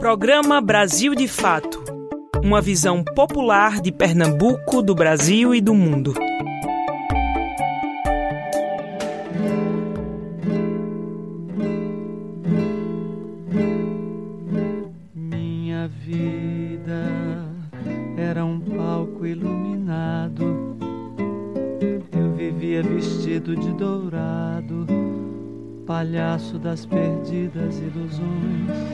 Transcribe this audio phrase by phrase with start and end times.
[0.00, 1.82] Programa Brasil de Fato
[2.40, 6.14] Uma visão popular de Pernambuco, do Brasil e do mundo.
[15.12, 17.04] Minha vida
[18.16, 20.76] era um palco iluminado.
[22.12, 24.86] Eu vivia vestido de dourado,
[25.84, 28.87] palhaço das perdidas ilusões.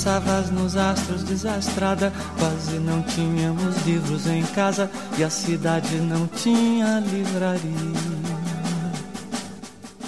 [0.00, 7.00] Tropeçavas nos astros desastrada, quase não tínhamos livros em casa e a cidade não tinha
[7.00, 7.70] livraria.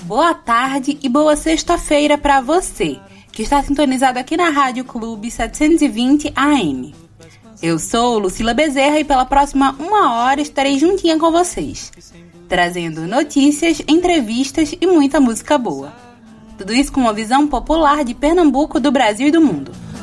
[0.05, 2.98] Boa tarde e boa sexta-feira para você,
[3.30, 6.95] que está sintonizado aqui na Rádio Clube 720 AM.
[7.62, 11.92] Eu sou Lucila Bezerra e pela próxima uma hora estarei juntinha com vocês,
[12.48, 15.92] trazendo notícias, entrevistas e muita música boa.
[16.56, 19.72] Tudo isso com uma visão popular de Pernambuco, do Brasil e do mundo.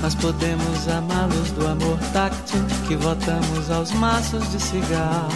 [0.00, 5.28] mas podemos amá-los do amor táctil que votamos aos maços de cigarro.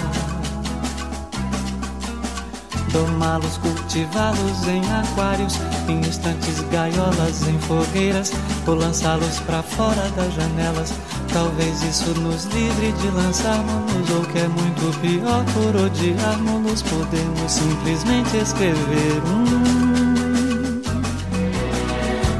[2.93, 5.55] Domá-los, cultivá-los em aquários,
[5.89, 8.33] em estantes gaiolas, em fogueiras,
[8.67, 10.93] ou lançá-los para fora das janelas.
[11.33, 18.37] Talvez isso nos livre de lançarmos-nos, ou que é muito pior, por odiarmos-nos, podemos simplesmente
[18.37, 19.82] escrever um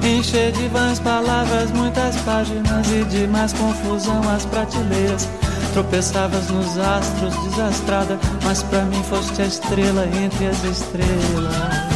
[0.05, 5.29] Encher de vãs palavras, muitas páginas e de mais confusão as prateleiras.
[5.73, 11.93] Tropeçavas nos astros, desastrada, mas pra mim foste a estrela entre as estrelas.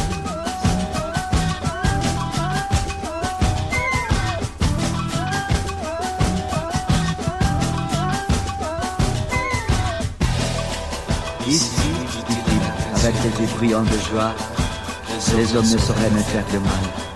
[11.45, 11.91] Ici,
[12.95, 14.33] avec yeux brillants de joie,
[15.35, 17.06] les hommes ne sauraient me faire de mal.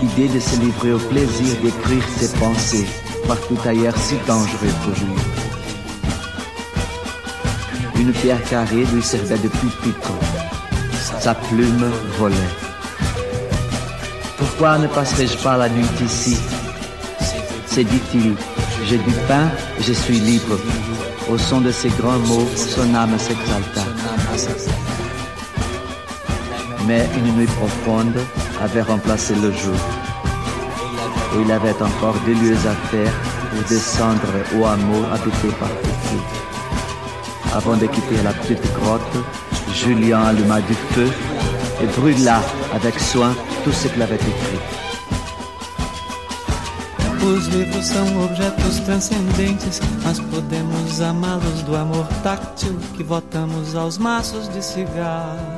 [0.00, 2.86] L'idée de se livrer au plaisir d'écrire ses pensées,
[3.26, 5.14] partout ailleurs si dangereux pour lui.
[8.00, 10.12] Une pierre carrée lui servait de pupitre.
[11.18, 12.36] Sa plume volait.
[14.36, 16.36] Pourquoi ne passerai-je pas la nuit ici?
[17.66, 18.34] C'est dit-il,
[18.86, 20.58] j'ai du pain, je suis libre.
[21.28, 23.82] Au son de ces grands mots, son âme s'exalta.
[26.86, 28.18] Mais une nuit profonde
[28.62, 29.80] avait remplacé le jour.
[31.34, 33.12] Et il avait encore deux lieues à faire
[33.50, 36.20] pour descendre au hameau habité par Titi.
[37.54, 39.16] Avant de quitter la petite grotte,
[39.72, 41.08] Julien alluma du feu
[41.82, 42.40] et brûla
[42.74, 44.60] avec soin tout ce qu'il avait écrit.
[47.20, 54.48] Os livros são objetos transcendentes, mas podemos amá-los do amor táctil que votamos aos maços
[54.48, 55.57] de cigarro.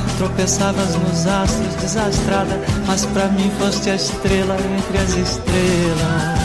[0.21, 6.40] Tropeçavas nos astros, desastrada, mas pra mim foste a estrela entre as estrelas.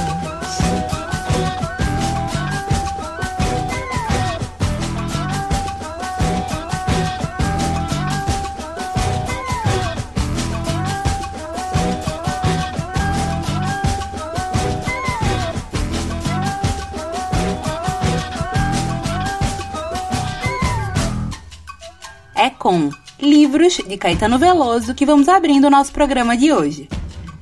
[23.57, 26.91] Livros de Caetano Veloso que vamos abrindo o nosso programa de hoje.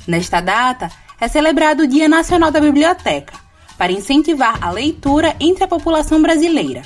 [0.07, 0.89] Nesta data
[1.21, 3.35] é celebrado o Dia Nacional da Biblioteca,
[3.77, 6.83] para incentivar a leitura entre a população brasileira.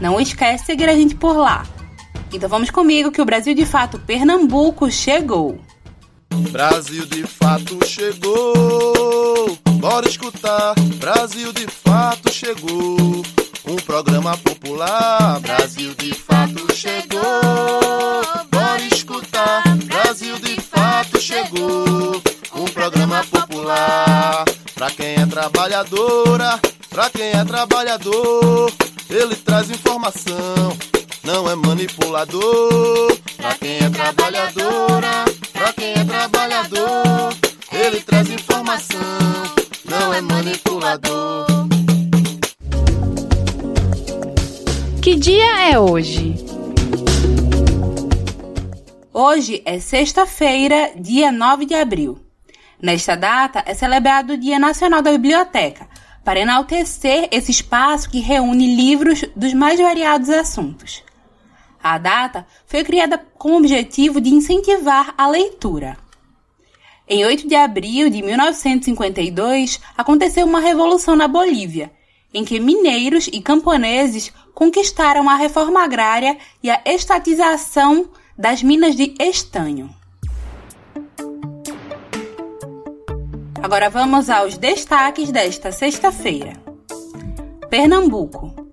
[0.02, 1.64] Não esquece de seguir a gente por lá.
[2.32, 5.58] Então vamos comigo que o Brasil de Fato Pernambuco chegou.
[6.50, 9.58] Brasil de fato chegou.
[9.78, 10.74] Bora escutar.
[10.96, 13.22] Brasil de fato chegou.
[13.66, 15.40] Um programa popular.
[15.40, 17.20] Brasil de fato chegou.
[18.50, 19.62] Bora escutar.
[19.86, 22.22] Brasil de fato chegou.
[22.54, 24.44] Um programa popular.
[24.74, 28.72] Pra quem é trabalhadora, pra quem é trabalhador,
[29.10, 30.78] ele traz informação
[31.32, 33.16] não é manipulador.
[33.36, 37.32] Pra quem é trabalhadora, pra quem é trabalhador,
[37.72, 39.00] ele traz informação,
[39.84, 41.46] não é manipulador.
[45.00, 46.34] Que dia é hoje?
[49.14, 52.18] Hoje é sexta-feira, dia 9 de abril.
[52.82, 55.86] Nesta data é celebrado o Dia Nacional da Biblioteca,
[56.24, 61.02] para enaltecer esse espaço que reúne livros dos mais variados assuntos.
[61.82, 65.96] A data foi criada com o objetivo de incentivar a leitura.
[67.08, 71.90] Em 8 de abril de 1952, aconteceu uma revolução na Bolívia,
[72.32, 79.14] em que mineiros e camponeses conquistaram a reforma agrária e a estatização das minas de
[79.18, 79.90] estanho.
[83.62, 86.52] Agora vamos aos destaques desta sexta-feira.
[87.68, 88.69] Pernambuco.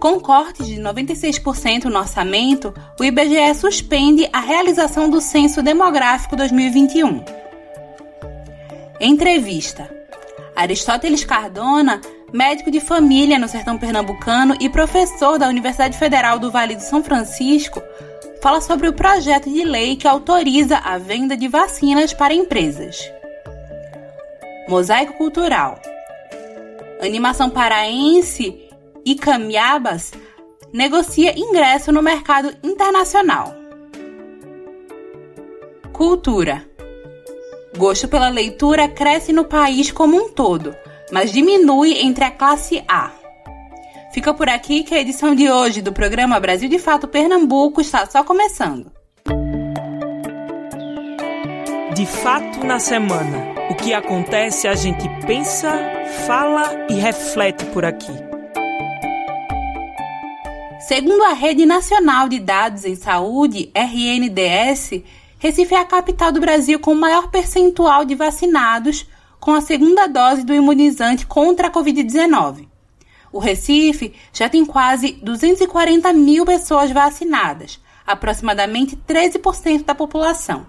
[0.00, 7.22] Com cortes de 96% no orçamento, o IBGE suspende a realização do Censo Demográfico 2021.
[8.98, 9.94] Entrevista:
[10.56, 12.00] Aristóteles Cardona,
[12.32, 17.04] médico de família no sertão pernambucano e professor da Universidade Federal do Vale do São
[17.04, 17.82] Francisco,
[18.40, 22.98] fala sobre o projeto de lei que autoriza a venda de vacinas para empresas.
[24.66, 25.78] Mosaico Cultural.
[27.02, 28.69] Animação paraense
[29.04, 30.12] e Camiabas
[30.72, 33.54] negocia ingresso no mercado internacional.
[35.92, 36.64] Cultura.
[37.76, 40.74] Gosto pela leitura cresce no país como um todo,
[41.12, 43.12] mas diminui entre a classe A.
[44.12, 48.06] Fica por aqui que a edição de hoje do programa Brasil de Fato Pernambuco está
[48.06, 48.90] só começando.
[51.94, 53.50] De fato na semana.
[53.70, 55.70] O que acontece a gente pensa,
[56.26, 58.29] fala e reflete por aqui.
[60.80, 65.02] Segundo a Rede Nacional de Dados em Saúde, RNDS,
[65.38, 69.06] Recife é a capital do Brasil com o maior percentual de vacinados
[69.38, 72.66] com a segunda dose do imunizante contra a Covid-19.
[73.30, 80.66] O Recife já tem quase 240 mil pessoas vacinadas, aproximadamente 13% da população.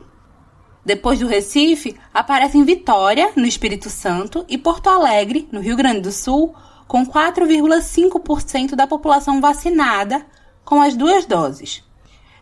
[0.85, 6.11] Depois do Recife, aparecem Vitória, no Espírito Santo, e Porto Alegre, no Rio Grande do
[6.11, 6.53] Sul,
[6.91, 10.25] com 4,5% da população vacinada
[10.65, 11.81] com as duas doses.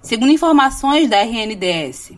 [0.02, 2.14] Segundo informações da RNDS,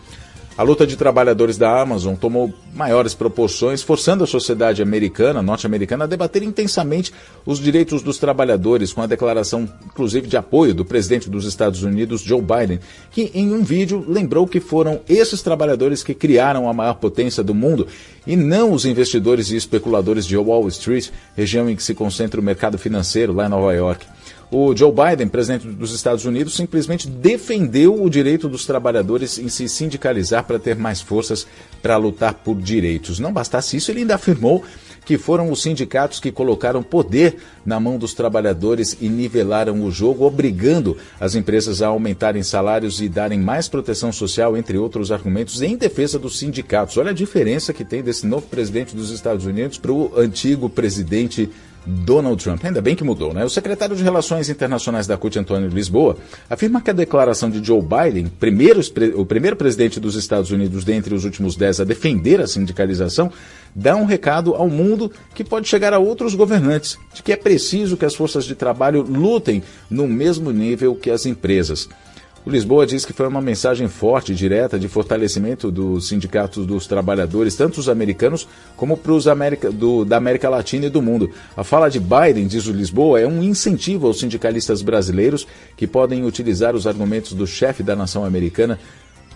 [0.59, 6.07] A luta de trabalhadores da Amazon tomou maiores proporções, forçando a sociedade americana, norte-americana, a
[6.07, 7.13] debater intensamente
[7.45, 12.19] os direitos dos trabalhadores, com a declaração, inclusive, de apoio do presidente dos Estados Unidos,
[12.19, 16.95] Joe Biden, que em um vídeo lembrou que foram esses trabalhadores que criaram a maior
[16.95, 17.87] potência do mundo
[18.27, 22.43] e não os investidores e especuladores de Wall Street, região em que se concentra o
[22.43, 24.05] mercado financeiro lá em Nova York.
[24.51, 29.69] O Joe Biden, presidente dos Estados Unidos, simplesmente defendeu o direito dos trabalhadores em se
[29.69, 31.45] sindicalizar para ter mais forças
[31.83, 33.19] para lutar por direitos.
[33.19, 34.63] Não bastasse isso, ele ainda afirmou
[35.05, 40.25] que foram os sindicatos que colocaram poder na mão dos trabalhadores e nivelaram o jogo,
[40.25, 45.75] obrigando as empresas a aumentarem salários e darem mais proteção social, entre outros argumentos, em
[45.75, 46.97] defesa dos sindicatos.
[46.97, 51.49] Olha a diferença que tem desse novo presidente dos Estados Unidos para o antigo presidente
[51.89, 52.63] Donald Trump.
[52.63, 53.43] Ainda bem que mudou, né?
[53.43, 56.17] O secretário de Relações Internacionais da CUT, Antônio Lisboa,
[56.49, 58.79] afirma que a declaração de Joe Biden, primeiro,
[59.15, 63.31] o primeiro presidente dos Estados Unidos dentre os últimos dez a defender a sindicalização,
[63.73, 67.97] dá um recado ao mundo que pode chegar a outros governantes, de que é preciso
[67.97, 71.89] que as forças de trabalho lutem no mesmo nível que as empresas.
[72.45, 76.87] O Lisboa diz que foi uma mensagem forte e direta de fortalecimento dos sindicatos dos
[76.87, 81.29] trabalhadores, tanto os americanos como para os da América Latina e do mundo.
[81.55, 86.25] A fala de Biden, diz o Lisboa, é um incentivo aos sindicalistas brasileiros que podem
[86.25, 88.79] utilizar os argumentos do chefe da nação americana,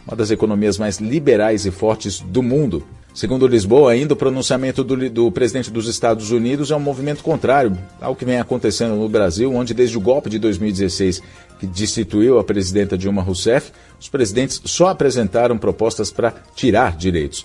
[0.08, 2.84] uma das economias mais liberais e fortes do mundo.
[3.14, 7.78] Segundo Lisboa, ainda o pronunciamento do, do, presidente dos Estados Unidos é um movimento contrário
[8.02, 11.22] ao que vem acontecendo no Brasil, onde desde o golpe de 2016
[11.60, 17.44] que destituiu a presidenta Dilma Rousseff, os presidentes só apresentaram propostas para tirar direitos.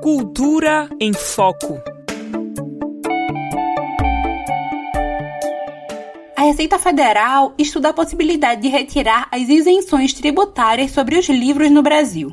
[0.00, 1.80] Cultura em Foco.
[6.36, 11.82] A Receita Federal estuda a possibilidade de retirar as isenções tributárias sobre os livros no
[11.82, 12.32] Brasil.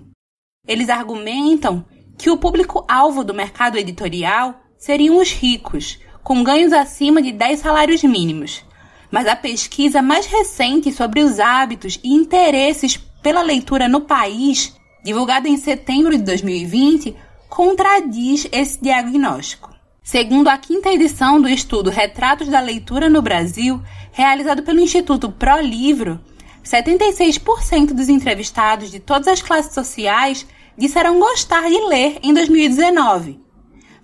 [0.67, 1.83] Eles argumentam
[2.17, 8.03] que o público-alvo do mercado editorial seriam os ricos, com ganhos acima de 10 salários
[8.03, 8.63] mínimos,
[9.11, 15.47] mas a pesquisa mais recente sobre os hábitos e interesses pela leitura no país, divulgada
[15.47, 17.15] em setembro de 2020,
[17.49, 19.73] contradiz esse diagnóstico.
[20.03, 23.81] Segundo a quinta edição do estudo Retratos da Leitura no Brasil,
[24.11, 26.19] realizado pelo Instituto Pro Livro,
[26.63, 30.45] 76% dos entrevistados de todas as classes sociais
[30.77, 33.39] disseram gostar de ler em 2019,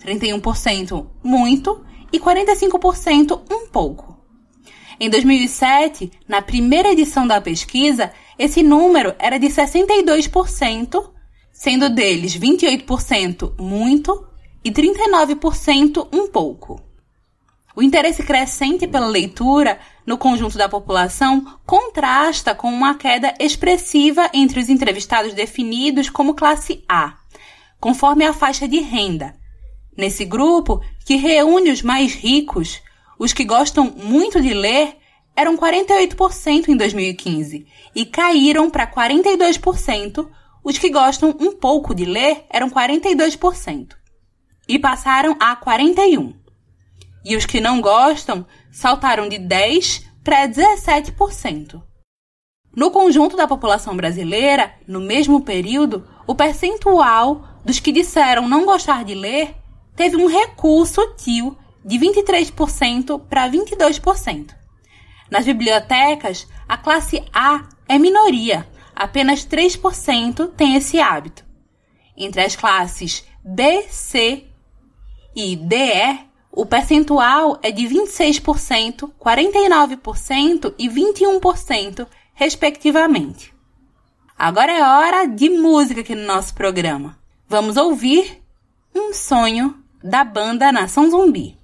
[0.03, 4.17] 31% muito e 45% um pouco.
[4.99, 11.09] Em 2007, na primeira edição da pesquisa, esse número era de 62%,
[11.51, 14.27] sendo deles 28% muito
[14.63, 16.90] e 39% um pouco.
[17.81, 24.59] O interesse crescente pela leitura no conjunto da população contrasta com uma queda expressiva entre
[24.59, 27.17] os entrevistados definidos como classe A,
[27.79, 29.33] conforme a faixa de renda.
[29.97, 32.79] Nesse grupo, que reúne os mais ricos,
[33.17, 34.97] os que gostam muito de ler
[35.35, 40.29] eram 48% em 2015 e caíram para 42%.
[40.63, 43.95] Os que gostam um pouco de ler eram 42%
[44.67, 46.40] e passaram a 41.
[47.23, 51.81] E os que não gostam saltaram de 10 para 17%.
[52.75, 59.03] No conjunto da população brasileira, no mesmo período, o percentual dos que disseram não gostar
[59.03, 59.55] de ler
[59.95, 64.55] teve um recuo sutil de 23% para 22%.
[65.29, 71.43] Nas bibliotecas, a classe A é minoria, apenas 3% tem esse hábito.
[72.15, 74.45] Entre as classes B, C
[75.35, 83.53] e DE, o percentual é de 26%, 49% e 21%, respectivamente.
[84.37, 87.17] Agora é hora de música aqui no nosso programa.
[87.47, 88.41] Vamos ouvir
[88.93, 91.60] Um Sonho da banda Nação Zumbi.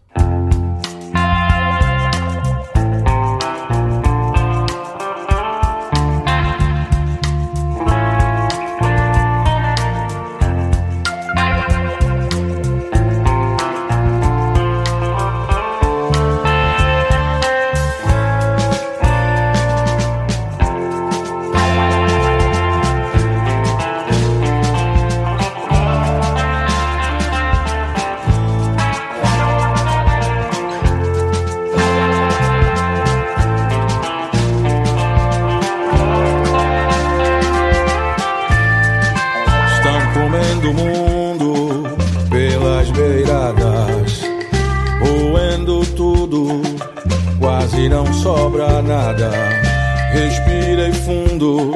[50.11, 51.73] Respirei fundo,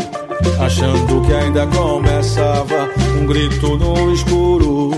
[0.60, 2.90] achando que ainda começava
[3.20, 4.92] um grito no escuro,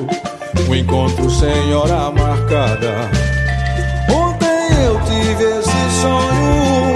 [0.67, 3.09] um encontro sem hora marcada.
[4.09, 6.93] Ontem eu tive esse sonho,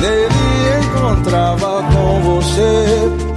[0.00, 3.31] nele encontrava com você.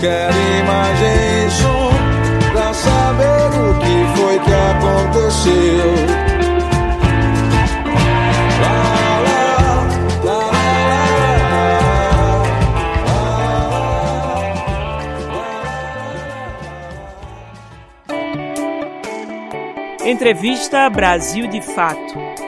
[0.00, 1.90] Quero imagem som
[2.52, 6.24] pra saber o que foi que aconteceu.
[20.06, 22.43] Entrevista Brasil de Fato.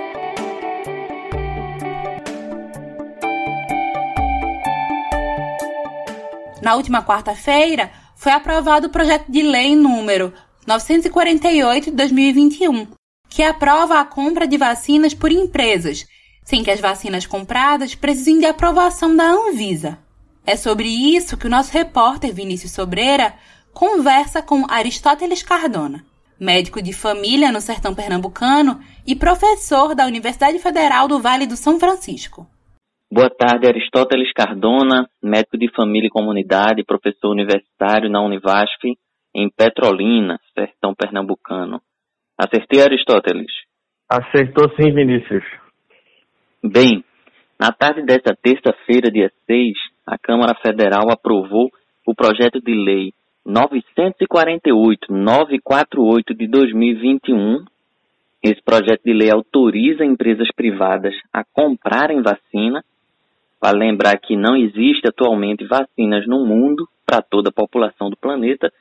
[6.77, 10.33] Última quarta-feira, foi aprovado o projeto de lei número
[10.67, 12.87] 948 de 2021,
[13.29, 16.07] que aprova a compra de vacinas por empresas,
[16.45, 19.99] sem que as vacinas compradas precisem de aprovação da Anvisa.
[20.47, 23.35] É sobre isso que o nosso repórter Vinícius Sobreira
[23.73, 26.05] conversa com Aristóteles Cardona
[26.39, 31.81] médico de família no sertão pernambucano e professor da Universidade Federal do Vale do São
[31.81, 32.47] Francisco.
[33.11, 38.83] Boa tarde, Aristóteles Cardona, médico de família e comunidade, professor universitário na Univasf,
[39.33, 41.81] em Petrolina, sertão pernambucano.
[42.37, 43.53] Acertei, Aristóteles?
[44.11, 45.45] Acertou sim, Vinícius.
[46.65, 47.05] Bem,
[47.61, 49.73] na tarde desta terça-feira, dia 6,
[50.05, 51.71] a Câmara Federal aprovou
[52.05, 53.13] o projeto de lei
[53.45, 57.65] 948, 948 de 2021,
[58.43, 62.85] esse projeto de lei autoriza empresas privadas a comprarem vacina.
[63.67, 68.73] Para lembrar que não existe atualmente vacinas no mundo para toda a população do planeta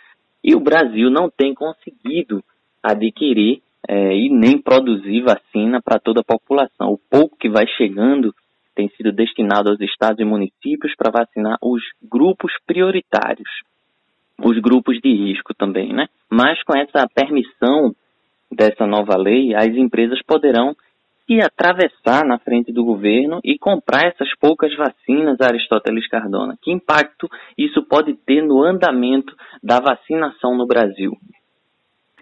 [0.44, 2.44] e o Brasil não tem conseguido
[2.84, 6.92] adquirir é, e nem produzir vacina para toda a população.
[6.92, 8.32] O pouco que vai chegando
[8.75, 13.50] tem sido destinado aos estados e municípios para vacinar os grupos prioritários
[14.38, 16.07] os grupos de risco também, né?
[16.29, 17.96] Mas com essa permissão
[18.51, 20.75] dessa nova lei, as empresas poderão
[21.25, 26.55] se atravessar na frente do governo e comprar essas poucas vacinas, Aristóteles Cardona.
[26.61, 29.33] Que impacto isso pode ter no andamento
[29.64, 31.11] da vacinação no Brasil?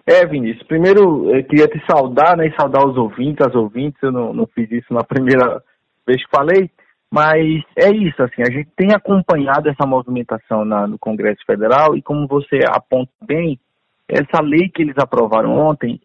[0.06, 4.12] É, Vinícius, primeiro eu queria te saudar, né, e saudar os ouvintes, as ouvintes, eu
[4.12, 5.64] não, não fiz isso na primeira
[6.06, 6.70] vez que falei,
[7.10, 12.02] mas é isso, assim, a gente tem acompanhado essa movimentação na, no Congresso Federal e
[12.02, 13.58] como você aponta bem,
[14.08, 16.00] essa lei que eles aprovaram ontem,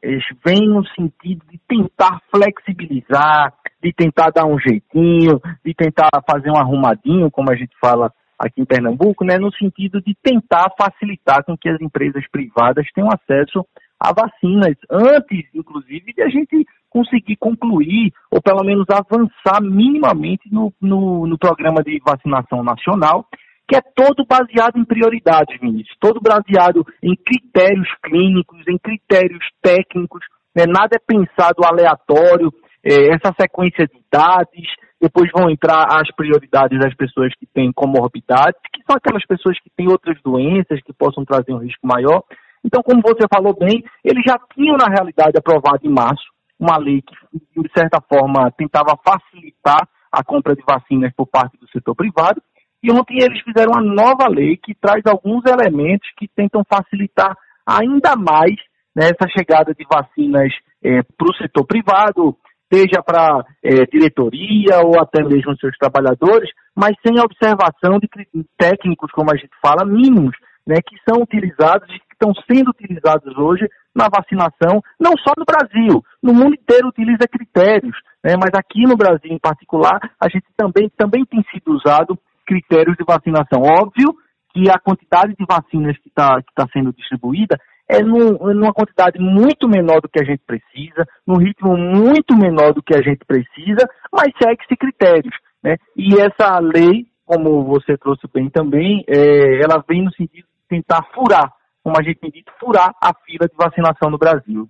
[0.45, 6.57] vem no sentido de tentar flexibilizar, de tentar dar um jeitinho, de tentar fazer um
[6.57, 11.57] arrumadinho, como a gente fala aqui em Pernambuco, né, no sentido de tentar facilitar com
[11.57, 13.67] que as empresas privadas tenham acesso
[14.01, 20.73] a vacinas, antes, inclusive, de a gente conseguir concluir, ou pelo menos avançar minimamente no,
[20.81, 23.27] no, no programa de vacinação nacional,
[23.69, 30.25] que é todo baseado em prioridades, Vinícius, todo baseado em critérios clínicos, em critérios técnicos,
[30.57, 30.65] né?
[30.67, 32.51] nada é pensado aleatório,
[32.83, 34.67] é, essa sequência de idades,
[35.01, 39.71] depois vão entrar as prioridades das pessoas que têm comorbidades, que são aquelas pessoas que
[39.77, 42.23] têm outras doenças que possam trazer um risco maior.
[42.65, 46.25] Então, como você falou bem, eles já tinham, na realidade, aprovado em março
[46.59, 47.15] uma lei que,
[47.63, 52.43] de certa forma, tentava facilitar a compra de vacinas por parte do setor privado.
[52.83, 57.37] E ontem eles fizeram uma nova lei que traz alguns elementos que tentam facilitar
[57.67, 58.55] ainda mais
[58.95, 62.37] né, essa chegada de vacinas é, para o setor privado,
[62.73, 68.09] seja para é, diretoria ou até mesmo seus trabalhadores, mas sem observação de
[68.57, 70.37] técnicos, como a gente fala, mínimos,
[70.67, 75.45] né, que são utilizados e que estão sendo utilizados hoje na vacinação, não só no
[75.45, 80.47] Brasil, no mundo inteiro utiliza critérios, né, mas aqui no Brasil em particular, a gente
[80.57, 83.61] também, também tem sido usado critérios de vacinação.
[83.63, 84.15] Óbvio
[84.55, 89.69] que a quantidade de vacinas que está tá sendo distribuída é num, numa quantidade muito
[89.69, 93.87] menor do que a gente precisa, num ritmo muito menor do que a gente precisa,
[94.11, 95.35] mas segue-se critérios.
[95.63, 95.77] Né?
[95.95, 101.03] E essa lei, como você trouxe bem também, é, ela vem no sentido de tentar
[101.15, 101.53] furar
[101.89, 104.69] como a gente tem dito, furar a fila de vacinação no Brasil.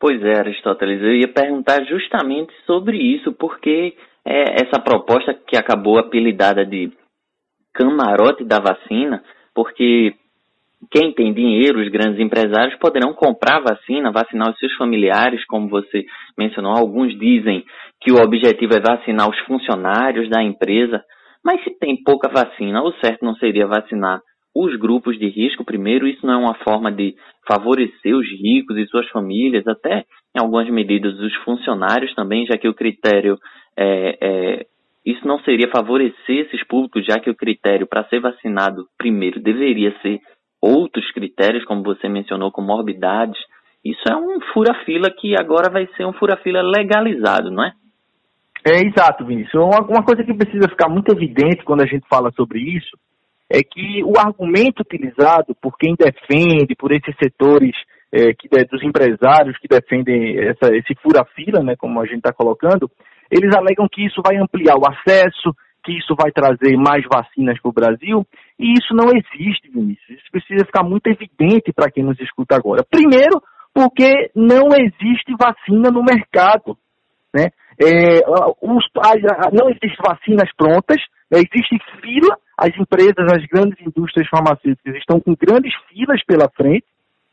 [0.00, 5.98] Pois é, Aristóteles, eu ia perguntar justamente sobre isso, porque é, essa proposta que acabou
[5.98, 6.92] apelidada de
[7.72, 9.22] camarote da vacina,
[9.54, 10.14] porque
[10.90, 16.04] quem tem dinheiro, os grandes empresários, poderão comprar vacina, vacinar os seus familiares, como você
[16.36, 16.72] mencionou.
[16.72, 17.64] Alguns dizem
[18.00, 21.02] que o objetivo é vacinar os funcionários da empresa,
[21.44, 24.20] mas se tem pouca vacina, o certo não seria vacinar
[24.54, 26.06] os grupos de risco primeiro.
[26.06, 27.14] Isso não é uma forma de
[27.46, 30.04] favorecer os ricos e suas famílias, até
[30.36, 33.36] em algumas medidas os funcionários também, já que o critério
[33.78, 34.66] é, é
[35.06, 39.94] isso não seria favorecer esses públicos, já que o critério para ser vacinado primeiro deveria
[40.02, 40.20] ser
[40.60, 43.38] outros critérios, como você mencionou, comorbidades.
[43.82, 47.72] Isso é um fura-fila que agora vai ser um fura-fila legalizado, não é?
[48.66, 49.54] É exato, Vinícius.
[49.54, 52.98] Uma, uma coisa que precisa ficar muito evidente quando a gente fala sobre isso
[53.50, 57.74] é que o argumento utilizado por quem defende, por esses setores
[58.12, 62.90] é, que, dos empresários que defendem essa, esse fura-fila, né, como a gente está colocando,
[63.30, 67.68] eles alegam que isso vai ampliar o acesso, que isso vai trazer mais vacinas para
[67.68, 68.26] o Brasil,
[68.58, 70.18] e isso não existe, Vinícius.
[70.18, 72.84] Isso precisa ficar muito evidente para quem nos escuta agora.
[72.84, 76.76] Primeiro, porque não existe vacina no mercado.
[77.32, 77.50] Né?
[77.80, 78.20] É,
[78.60, 78.84] os,
[79.52, 80.98] não existem vacinas prontas,
[81.30, 81.38] né?
[81.38, 86.84] existe fila, as empresas, as grandes indústrias farmacêuticas estão com grandes filas pela frente.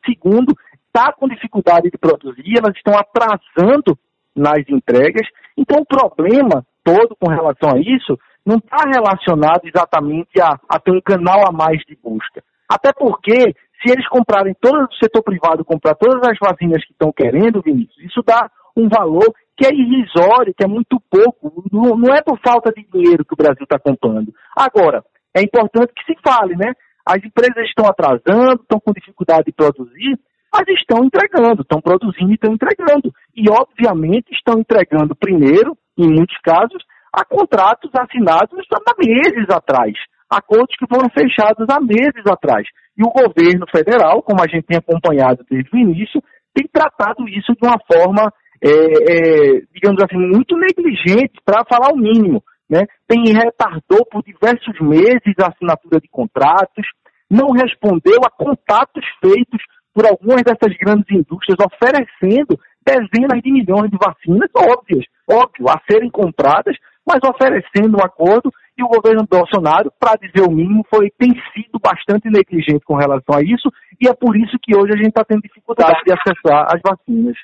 [0.05, 0.55] Segundo,
[0.85, 3.97] está com dificuldade de produzir, elas estão atrasando
[4.35, 5.27] nas entregas.
[5.57, 10.91] Então, o problema todo com relação a isso não está relacionado exatamente a, a ter
[10.91, 12.43] um canal a mais de busca.
[12.69, 17.11] Até porque, se eles comprarem todo o setor privado, comprar todas as vacinas que estão
[17.11, 21.63] querendo, Vinícius, isso dá um valor que é irrisório, que é muito pouco.
[21.71, 24.33] Não, não é por falta de dinheiro que o Brasil está comprando.
[24.55, 26.73] Agora, é importante que se fale, né?
[27.05, 30.19] As empresas estão atrasando, estão com dificuldade de produzir,
[30.55, 33.11] mas estão entregando, estão produzindo e estão entregando.
[33.35, 39.93] E, obviamente, estão entregando primeiro, em muitos casos, a contratos assinados há meses atrás,
[40.29, 42.65] acordos que foram fechados há meses atrás.
[42.97, 47.51] E o governo federal, como a gente tem acompanhado desde o início, tem tratado isso
[47.51, 48.31] de uma forma,
[48.63, 52.41] é, é, digamos assim, muito negligente, para falar o mínimo.
[52.69, 52.85] Né?
[53.07, 56.85] Tem retardou por diversos meses a assinatura de contratos,
[57.29, 59.61] não respondeu a contatos feitos
[59.95, 66.11] por algumas dessas grandes indústrias oferecendo dezenas de milhões de vacinas óbvias, óbvio, a serem
[66.11, 66.75] compradas,
[67.07, 71.79] mas oferecendo um acordo e o governo Bolsonaro, para dizer o mínimo, foi, tem sido
[71.81, 75.23] bastante negligente com relação a isso e é por isso que hoje a gente está
[75.23, 77.37] tendo dificuldade de acessar as vacinas.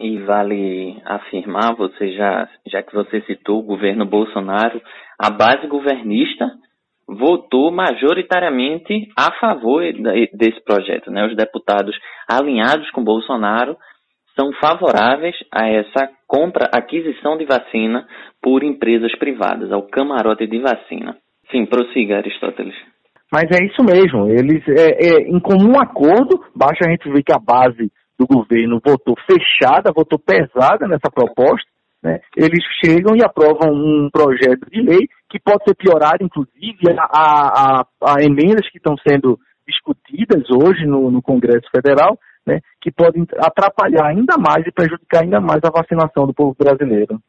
[0.00, 4.80] E vale afirmar, você já, já que você citou o governo Bolsonaro,
[5.18, 6.50] a base governista
[7.18, 9.82] votou majoritariamente a favor
[10.32, 11.10] desse projeto.
[11.10, 11.26] Né?
[11.26, 11.96] Os deputados
[12.28, 13.76] alinhados com Bolsonaro
[14.38, 18.06] são favoráveis a essa compra, aquisição de vacina
[18.40, 21.16] por empresas privadas, ao camarote de vacina.
[21.50, 22.74] Sim, prossiga, Aristóteles.
[23.32, 24.28] Mas é isso mesmo.
[24.28, 28.80] Eles, é, é, em comum acordo, basta a gente ver que a base do governo
[28.84, 31.69] votou fechada, votou pesada nessa proposta.
[32.02, 32.20] Né?
[32.36, 37.86] Eles chegam e aprovam um projeto de lei que pode ser piorado, inclusive, a, a,
[38.02, 44.06] a emendas que estão sendo discutidas hoje no, no Congresso Federal, né, que podem atrapalhar
[44.06, 47.20] ainda mais e prejudicar ainda mais a vacinação do povo brasileiro.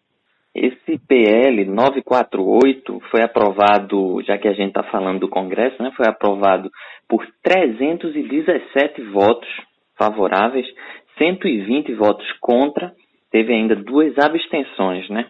[0.53, 6.07] Esse PL 948 foi aprovado, já que a gente está falando do Congresso, né, foi
[6.07, 6.69] aprovado
[7.07, 9.47] por 317 votos
[9.97, 10.65] favoráveis,
[11.17, 12.93] 120 votos contra,
[13.31, 15.29] teve ainda duas abstenções, né?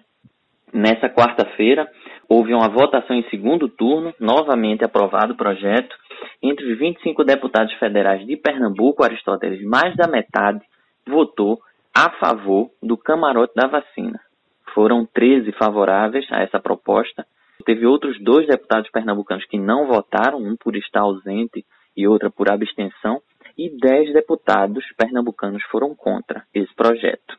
[0.74, 1.88] Nessa quarta-feira,
[2.28, 5.96] houve uma votação em segundo turno, novamente aprovado o projeto,
[6.42, 10.62] entre os 25 deputados federais de Pernambuco, Aristóteles, mais da metade
[11.06, 11.60] votou
[11.96, 14.20] a favor do camarote da vacina.
[14.74, 17.26] Foram 13 favoráveis a essa proposta.
[17.66, 22.50] Teve outros dois deputados pernambucanos que não votaram, um por estar ausente e outra por
[22.50, 23.22] abstenção,
[23.58, 27.38] e 10 deputados pernambucanos foram contra esse projeto.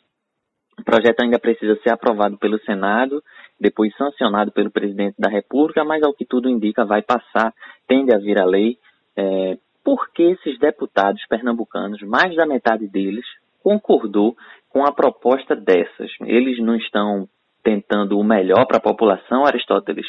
[0.82, 3.22] O projeto ainda precisa ser aprovado pelo Senado,
[3.58, 7.54] depois sancionado pelo presidente da República, mas ao que tudo indica vai passar,
[7.86, 8.76] tende a vir a lei
[9.16, 13.24] é, por que esses deputados pernambucanos, mais da metade deles,
[13.62, 14.34] concordou
[14.68, 16.10] com a proposta dessas?
[16.22, 17.28] Eles não estão
[17.62, 20.06] tentando o melhor para a população, Aristóteles?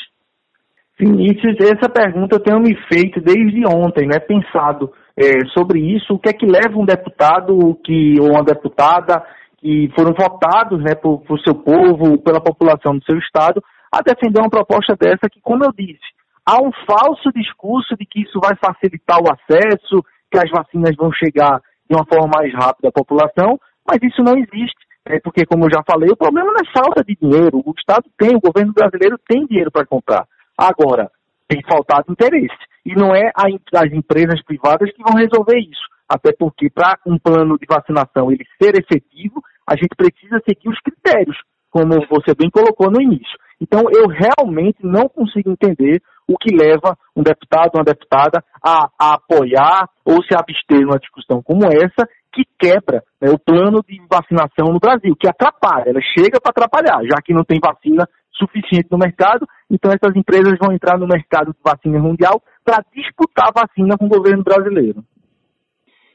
[0.97, 4.19] Vinícius, essa pergunta eu tenho me feito desde ontem, né?
[4.19, 9.23] Pensado é, sobre isso, o que é que leva um deputado que, ou uma deputada
[9.63, 14.41] que foram votados né, por, por seu povo, pela população do seu estado, a defender
[14.41, 16.03] uma proposta dessa que, como eu disse,
[16.45, 21.13] há um falso discurso de que isso vai facilitar o acesso, que as vacinas vão
[21.13, 24.83] chegar de uma forma mais rápida à população, mas isso não existe.
[25.05, 27.61] É porque, como eu já falei, o problema não é falta de dinheiro.
[27.65, 30.25] O Estado tem, o governo brasileiro tem dinheiro para comprar.
[30.57, 31.09] Agora,
[31.47, 32.55] tem faltado interesse.
[32.85, 33.47] E não é a,
[33.79, 35.87] as empresas privadas que vão resolver isso.
[36.07, 40.79] Até porque para um plano de vacinação ele ser efetivo, a gente precisa seguir os
[40.79, 41.37] critérios,
[41.69, 43.37] como você bem colocou no início.
[43.59, 49.15] Então eu realmente não consigo entender o que leva um deputado, uma deputada a, a
[49.15, 54.73] apoiar ou se abster numa discussão como essa, que quebra né, o plano de vacinação
[54.73, 58.97] no Brasil, que atrapalha, ela chega para atrapalhar, já que não tem vacina suficiente no
[58.97, 64.05] mercado, então essas empresas vão entrar no mercado de vacina mundial para disputar vacina com
[64.05, 65.03] o governo brasileiro.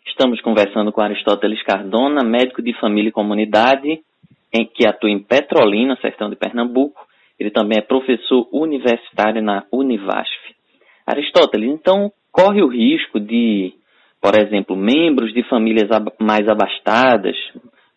[0.08, 4.00] Estamos conversando com Aristóteles Cardona, médico de família e comunidade,
[4.52, 7.06] em, que atua em Petrolina, sertão de Pernambuco.
[7.38, 10.32] Ele também é professor universitário na Univasf.
[11.06, 13.74] Aristóteles, então, corre o risco de,
[14.20, 17.36] por exemplo, membros de famílias mais abastadas,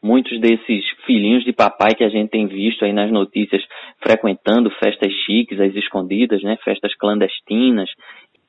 [0.04, 3.64] muitos desses filhinhos de papai que a gente tem visto aí nas notícias
[4.04, 7.90] frequentando festas chiques, as escondidas, né, festas clandestinas,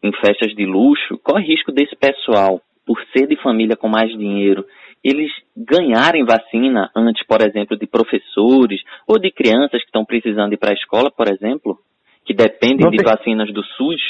[0.03, 4.65] em festas de luxo, corre risco desse pessoal, por ser de família com mais dinheiro,
[5.03, 10.59] eles ganharem vacina antes, por exemplo, de professores ou de crianças que estão precisando ir
[10.59, 11.79] para a escola, por exemplo,
[12.25, 14.01] que dependem de vacinas do SUS?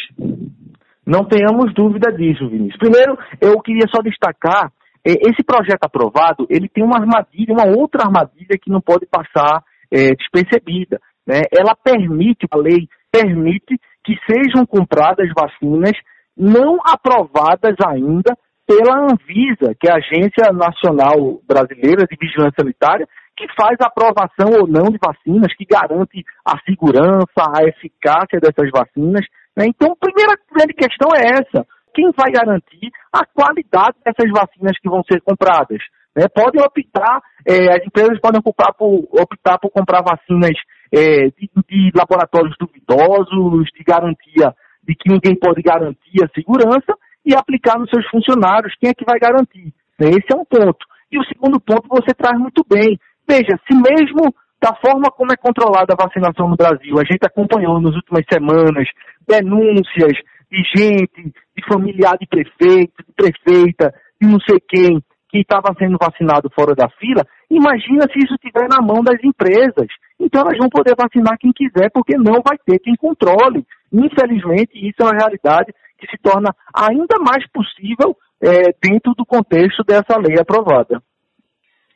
[1.06, 2.78] Não tenhamos dúvida disso, Vinícius.
[2.78, 4.70] Primeiro, eu queria só destacar,
[5.04, 9.64] eh, esse projeto aprovado, ele tem uma armadilha, uma outra armadilha que não pode passar
[9.90, 11.00] é, despercebida.
[11.26, 11.42] Né?
[11.50, 15.92] Ela permite, a lei permite que sejam compradas vacinas
[16.37, 23.46] não aprovadas ainda pela Anvisa, que é a Agência Nacional Brasileira de Vigilância Sanitária, que
[23.59, 29.25] faz a aprovação ou não de vacinas, que garante a segurança, a eficácia dessas vacinas.
[29.57, 29.66] Né?
[29.68, 31.66] Então, a primeira grande questão é essa.
[31.94, 35.81] Quem vai garantir a qualidade dessas vacinas que vão ser compradas?
[36.16, 36.27] Né?
[36.29, 40.57] Podem optar, é, as empresas podem optar por, optar por comprar vacinas
[40.92, 47.35] é, de, de laboratórios duvidosos, de garantia, de que ninguém pode garantir a segurança, e
[47.35, 48.74] aplicar nos seus funcionários.
[48.80, 49.72] Quem é que vai garantir?
[49.98, 50.11] Né?
[50.11, 50.85] Esse é um ponto.
[51.11, 52.98] E o segundo ponto você traz muito bem.
[53.28, 57.80] Veja, se mesmo da forma como é controlada a vacinação no Brasil, a gente acompanhou
[57.80, 58.88] nas últimas semanas
[59.26, 60.16] denúncias
[60.50, 65.96] de gente, de familiar de prefeito, de prefeita, de não sei quem, que estava sendo
[66.00, 69.88] vacinado fora da fila, imagina se isso estiver na mão das empresas.
[70.20, 73.64] Então elas vão poder vacinar quem quiser, porque não vai ter quem controle.
[73.90, 75.72] Infelizmente, isso é uma realidade
[76.03, 81.01] que se torna ainda mais possível é, dentro do contexto dessa lei aprovada.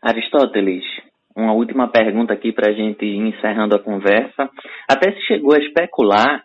[0.00, 0.84] Aristóteles,
[1.34, 4.48] uma última pergunta aqui para a gente ir encerrando a conversa.
[4.88, 6.44] Até se chegou a especular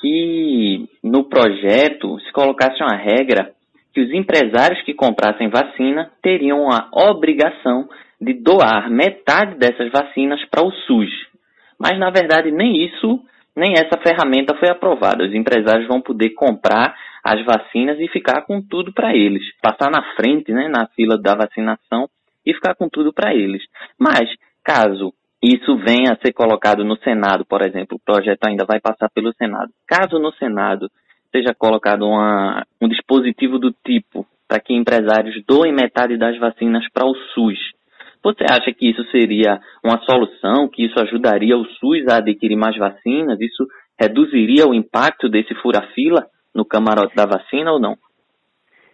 [0.00, 3.52] que no projeto se colocasse uma regra
[3.92, 7.88] que os empresários que comprassem vacina teriam a obrigação
[8.20, 11.10] de doar metade dessas vacinas para o SUS.
[11.78, 13.20] Mas, na verdade, nem isso
[13.56, 15.24] nem essa ferramenta foi aprovada.
[15.24, 19.42] Os empresários vão poder comprar as vacinas e ficar com tudo para eles.
[19.60, 22.08] Passar na frente, né, na fila da vacinação
[22.44, 23.62] e ficar com tudo para eles.
[23.98, 24.28] Mas,
[24.64, 29.08] caso isso venha a ser colocado no Senado, por exemplo, o projeto ainda vai passar
[29.08, 29.72] pelo Senado.
[29.86, 30.90] Caso no Senado
[31.32, 37.06] seja colocado uma, um dispositivo do tipo para que empresários doem metade das vacinas para
[37.06, 37.58] o SUS,
[38.22, 42.76] você acha que isso seria uma solução, que isso ajudaria o SUS a adquirir mais
[42.76, 43.40] vacinas?
[43.40, 43.66] Isso
[43.98, 47.96] reduziria o impacto desse fura-fila no camarote da vacina ou não?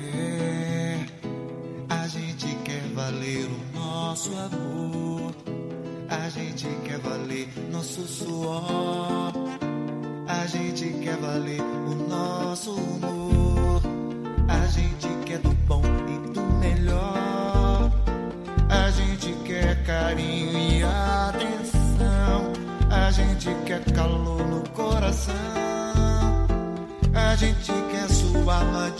[0.00, 0.98] É,
[1.88, 4.55] a gente quer valer o nosso amor,
[7.70, 9.32] nosso suor,
[10.26, 13.82] a gente quer valer o nosso humor,
[14.48, 17.90] a gente quer do bom e do melhor,
[18.68, 22.52] a gente quer carinho e atenção,
[22.90, 25.66] a gente quer calor no coração.
[27.16, 28.90] A gente quer sua alma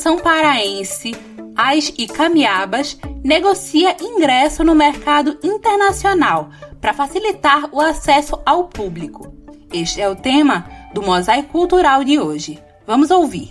[0.00, 1.14] Animação paraense
[1.54, 6.48] As Icamiabas negocia ingresso no mercado internacional
[6.80, 9.30] para facilitar o acesso ao público.
[9.70, 12.58] Este é o tema do Mosaico Cultural de hoje.
[12.86, 13.50] Vamos ouvir.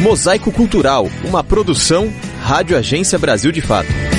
[0.00, 4.17] Mosaico Cultural, uma produção Rádio Agência Brasil de Fato.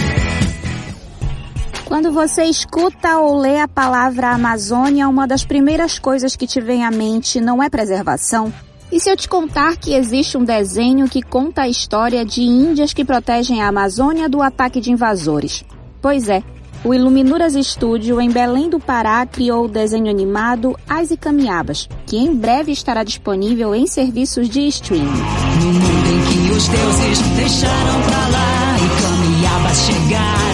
[1.89, 6.85] Quando você escuta ou lê a palavra Amazônia, uma das primeiras coisas que te vem
[6.85, 8.53] à mente não é preservação?
[8.91, 12.93] E se eu te contar que existe um desenho que conta a história de índias
[12.93, 15.63] que protegem a Amazônia do ataque de invasores?
[15.99, 16.43] Pois é,
[16.83, 22.35] o Iluminuras Studio em Belém do Pará criou o desenho animado As Icamiabas, que em
[22.35, 25.07] breve estará disponível em serviços de streaming.
[25.07, 30.48] No mundo em que os deuses deixaram pra lá e camiabas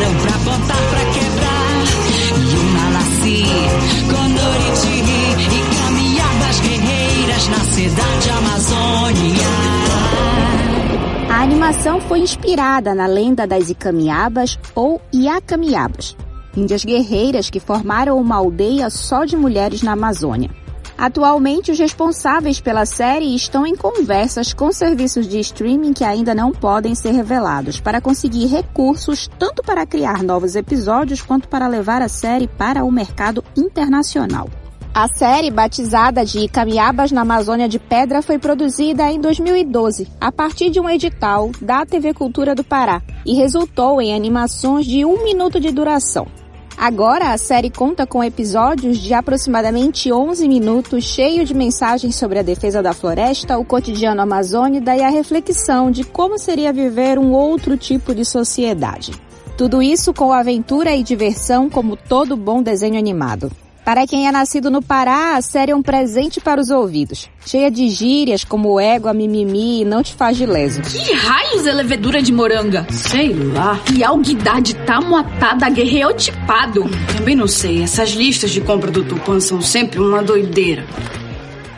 [11.46, 16.18] animação foi inspirada na lenda das Icamiabas ou Iacamiabas,
[16.58, 20.50] índias guerreiras que formaram uma aldeia só de mulheres na Amazônia.
[20.98, 26.52] Atualmente, os responsáveis pela série estão em conversas com serviços de streaming que ainda não
[26.52, 32.10] podem ser revelados para conseguir recursos tanto para criar novos episódios quanto para levar a
[32.10, 34.50] série para o mercado internacional.
[34.96, 40.70] A série, batizada de Camiabas na Amazônia de Pedra, foi produzida em 2012, a partir
[40.70, 45.60] de um edital da TV Cultura do Pará, e resultou em animações de um minuto
[45.60, 46.28] de duração.
[46.78, 52.44] Agora, a série conta com episódios de aproximadamente 11 minutos, cheio de mensagens sobre a
[52.44, 57.76] defesa da floresta, o cotidiano amazônida e a reflexão de como seria viver um outro
[57.76, 59.12] tipo de sociedade.
[59.58, 63.52] Tudo isso com aventura e diversão, como todo bom desenho animado.
[63.86, 67.30] Para quem é nascido no Pará, a série é um presente para os ouvidos.
[67.46, 70.82] Cheia de gírias como égua, mimimi e não te faz de leso.
[70.82, 72.88] Que raios é levedura de moranga?
[72.90, 73.80] Sei lá.
[73.96, 76.86] E alguidar de tamuatá da guerreotipado?
[77.16, 77.84] Também não sei.
[77.84, 80.84] Essas listas de compra do Tupan são sempre uma doideira.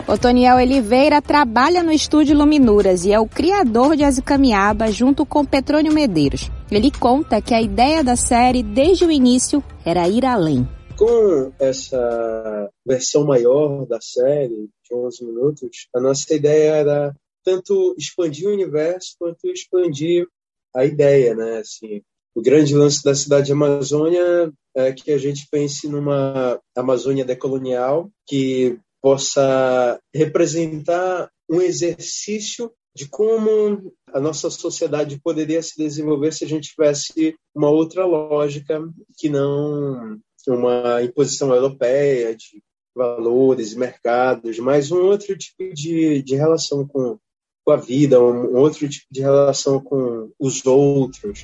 [0.07, 5.93] Otoniel Oliveira trabalha no estúdio Luminuras e é o criador de Azicamiaba junto com Petrônio
[5.93, 6.49] Medeiros.
[6.71, 10.65] Ele conta que a ideia da série, desde o início, era ir além.
[10.97, 18.47] Com essa versão maior da série, de 11 minutos, a nossa ideia era tanto expandir
[18.47, 20.27] o universo quanto expandir
[20.75, 21.59] a ideia, né?
[21.59, 22.01] Assim,
[22.33, 28.09] o grande lance da cidade de Amazônia é que a gente pense numa Amazônia decolonial
[28.25, 36.47] que possa representar um exercício de como a nossa sociedade poderia se desenvolver se a
[36.47, 38.81] gente tivesse uma outra lógica
[39.15, 40.19] que não
[40.51, 42.61] uma imposição europeia de
[42.95, 47.17] valores, mercados, mas um outro tipo de, de relação com,
[47.63, 51.43] com a vida, um outro tipo de relação com os outros.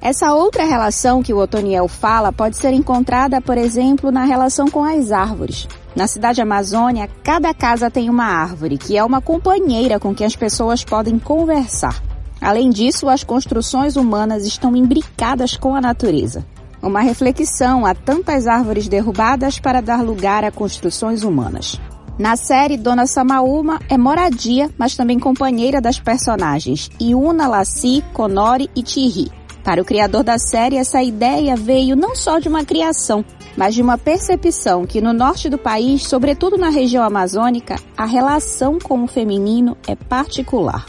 [0.00, 4.82] Essa outra relação que o Otoniel fala pode ser encontrada, por exemplo, na relação com
[4.82, 5.68] as árvores.
[5.94, 10.34] Na cidade amazônia, cada casa tem uma árvore, que é uma companheira com quem as
[10.34, 12.02] pessoas podem conversar.
[12.40, 16.44] Além disso, as construções humanas estão imbricadas com a natureza.
[16.82, 21.80] Uma reflexão a tantas árvores derrubadas para dar lugar a construções humanas.
[22.18, 28.82] Na série, Dona Samaúma é moradia, mas também companheira das personagens Iuna, Laci, Conori e
[28.82, 29.30] Thierry.
[29.64, 33.24] Para o criador da série, essa ideia veio não só de uma criação,
[33.56, 38.78] mas de uma percepção que no norte do país, sobretudo na região amazônica, a relação
[38.78, 40.84] com o feminino é particular.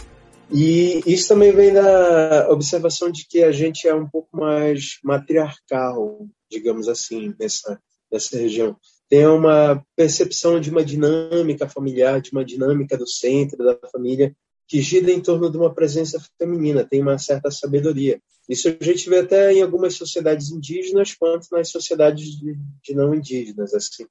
[0.54, 6.28] E isso também vem da observação de que a gente é um pouco mais matriarcal,
[6.50, 7.82] digamos assim, nessa,
[8.12, 8.78] nessa região.
[9.10, 14.36] Tem uma percepção de uma dinâmica familiar, de uma dinâmica do centro da família,
[14.68, 18.22] que gira em torno de uma presença feminina, tem uma certa sabedoria.
[18.48, 23.14] Isso a gente vê até em algumas sociedades indígenas, quanto nas sociedades de, de não
[23.16, 24.06] indígenas, assim,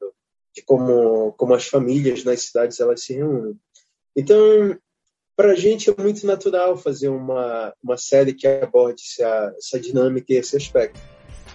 [0.54, 3.56] de como, como as famílias nas cidades elas se reúnem.
[4.16, 4.76] Então,
[5.36, 10.32] para a gente é muito natural fazer uma, uma série que aborde essa, essa dinâmica
[10.32, 11.00] e esse aspecto.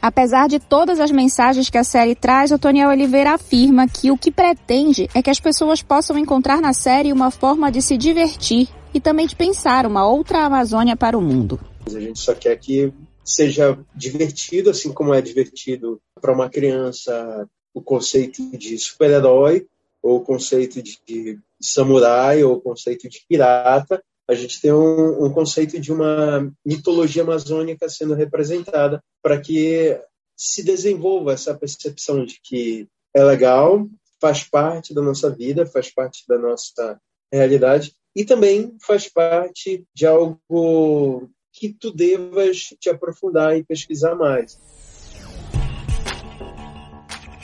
[0.02, 4.18] Apesar de todas as mensagens que a série traz, o Toniel Oliveira afirma que o
[4.18, 8.70] que pretende é que as pessoas possam encontrar na série uma forma de se divertir
[8.94, 11.60] e também de pensar uma outra Amazônia para o mundo.
[11.86, 17.82] A gente só quer que seja divertido, assim como é divertido para uma criança o
[17.82, 19.68] conceito de super-herói,
[20.02, 24.02] ou o conceito de samurai, ou o conceito de pirata.
[24.28, 30.00] A gente tem um, um conceito de uma mitologia amazônica sendo representada para que
[30.36, 33.88] se desenvolva essa percepção de que é legal,
[34.22, 37.00] faz parte da nossa vida, faz parte da nossa
[37.32, 44.60] realidade e também faz parte de algo que tu devas te aprofundar e pesquisar mais.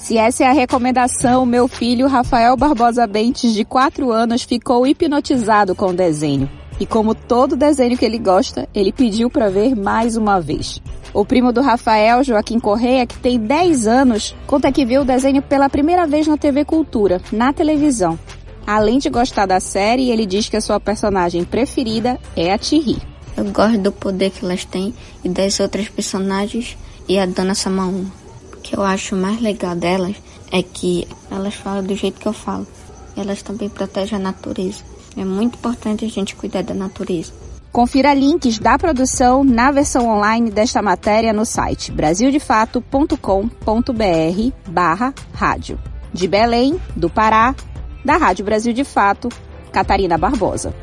[0.04, 5.74] Se essa é a recomendação, meu filho Rafael Barbosa Bentes, de 4 anos, ficou hipnotizado
[5.74, 6.49] com o desenho.
[6.78, 10.82] E como todo desenho que ele gosta, ele pediu para ver mais uma vez.
[11.14, 15.41] O primo do Rafael, Joaquim Correia, que tem 10 anos, conta que viu o desenho
[15.41, 18.20] pela primeira vez na TV Cultura, na televisão.
[18.68, 22.97] Além de gostar da série, ele diz que a sua personagem preferida é a Thierry.
[23.38, 24.93] Eu gosto do poder que elas têm
[25.24, 26.78] e das outras personagens
[27.08, 28.22] e a Dona Samaúma.
[28.64, 30.16] O que eu acho mais legal delas
[30.49, 32.66] é que elas falam do jeito que eu falo.
[33.14, 34.86] Elas também protegem a natureza.
[35.18, 37.34] É muito importante a gente cuidar da natureza.
[37.74, 45.78] Confira links da produção na versão online desta matéria no site brasildefato.com.br barra rádio.
[46.14, 47.53] De Belém, do Pará,
[48.05, 49.28] da Rádio Brasil de Fato,
[49.74, 50.74] Catarina Barbosa.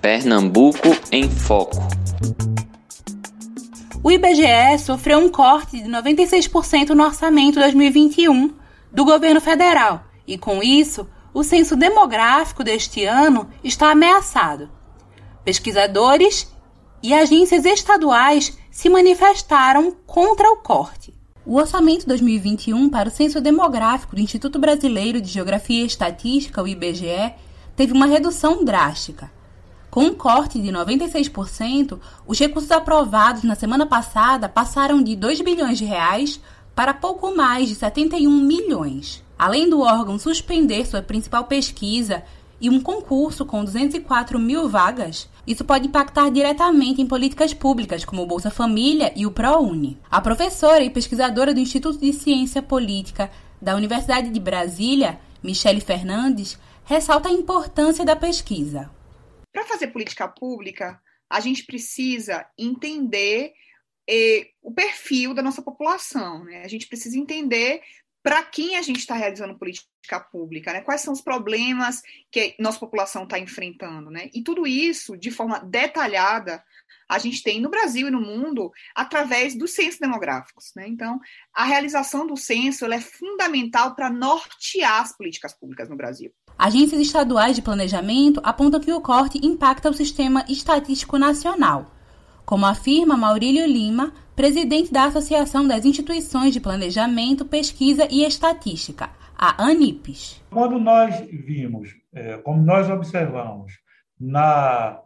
[0.00, 1.88] Pernambuco em Foco.
[4.04, 8.52] O IBGE sofreu um corte de 96% no orçamento 2021
[8.90, 14.68] do governo federal e, com isso, o censo demográfico deste ano está ameaçado.
[15.44, 16.52] Pesquisadores
[17.00, 21.14] e agências estaduais se manifestaram contra o corte.
[21.46, 26.66] O orçamento 2021 para o censo demográfico do Instituto Brasileiro de Geografia e Estatística, o
[26.66, 27.34] IBGE,
[27.76, 29.30] teve uma redução drástica
[29.92, 35.76] com um corte de 96%, os recursos aprovados na semana passada passaram de 2 bilhões
[35.76, 36.40] de reais
[36.74, 39.22] para pouco mais de 71 milhões.
[39.38, 42.22] Além do órgão suspender sua principal pesquisa
[42.58, 48.22] e um concurso com 204 mil vagas, isso pode impactar diretamente em políticas públicas como
[48.22, 49.98] o Bolsa Família e o ProUni.
[50.10, 53.30] A professora e pesquisadora do Instituto de Ciência Política
[53.60, 58.88] da Universidade de Brasília, Michele Fernandes, ressalta a importância da pesquisa.
[59.52, 63.52] Para fazer política pública, a gente precisa entender
[64.08, 66.44] eh, o perfil da nossa população.
[66.44, 66.62] Né?
[66.62, 67.82] A gente precisa entender
[68.22, 70.80] para quem a gente está realizando política pública, né?
[70.80, 72.00] Quais são os problemas
[72.30, 74.30] que nossa população está enfrentando, né?
[74.32, 76.62] E tudo isso, de forma detalhada,
[77.08, 80.86] a gente tem no Brasil e no mundo através dos censos demográficos, né?
[80.86, 81.18] Então,
[81.52, 86.32] a realização do censo é fundamental para nortear as políticas públicas no Brasil.
[86.58, 91.86] Agências estaduais de planejamento apontam que o corte impacta o sistema estatístico nacional,
[92.44, 99.62] como afirma Maurílio Lima, presidente da Associação das Instituições de Planejamento, Pesquisa e Estatística, a
[99.64, 100.42] ANIPES.
[100.50, 103.72] Quando nós vimos, é, como nós observamos,
[104.18, 105.00] na,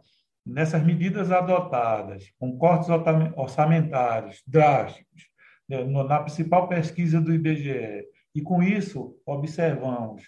[0.45, 2.89] nessas medidas adotadas, com cortes
[3.35, 5.23] orçamentários drásticos,
[5.67, 10.23] né, na principal pesquisa do IBGE, e com isso observamos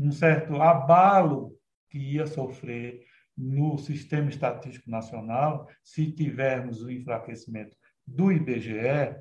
[0.00, 1.54] um certo abalo
[1.90, 3.04] que ia sofrer
[3.36, 7.76] no sistema estatístico nacional se tivermos o enfraquecimento
[8.06, 9.16] do IBGE,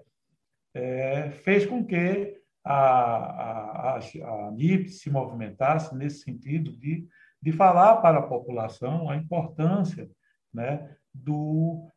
[0.74, 7.08] é, fez com que a, a, a, NIP se movimentasse nesse sentido de,
[7.42, 10.10] de falar para a população a importância
[10.54, 11.88] né, do,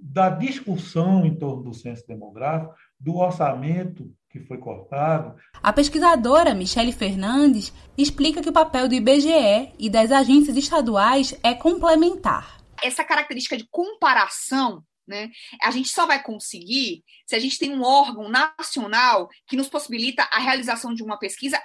[0.00, 5.36] da discussão em torno do censo demográfico, do orçamento que foi cortado.
[5.62, 11.54] A pesquisadora Michele Fernandes explica que o papel do IBGE e das agências estaduais é
[11.54, 12.58] complementar.
[12.82, 15.30] Essa característica de comparação né?
[15.60, 20.22] A gente só vai conseguir se a gente tem um órgão nacional que nos possibilita
[20.30, 21.60] a realização de uma pesquisa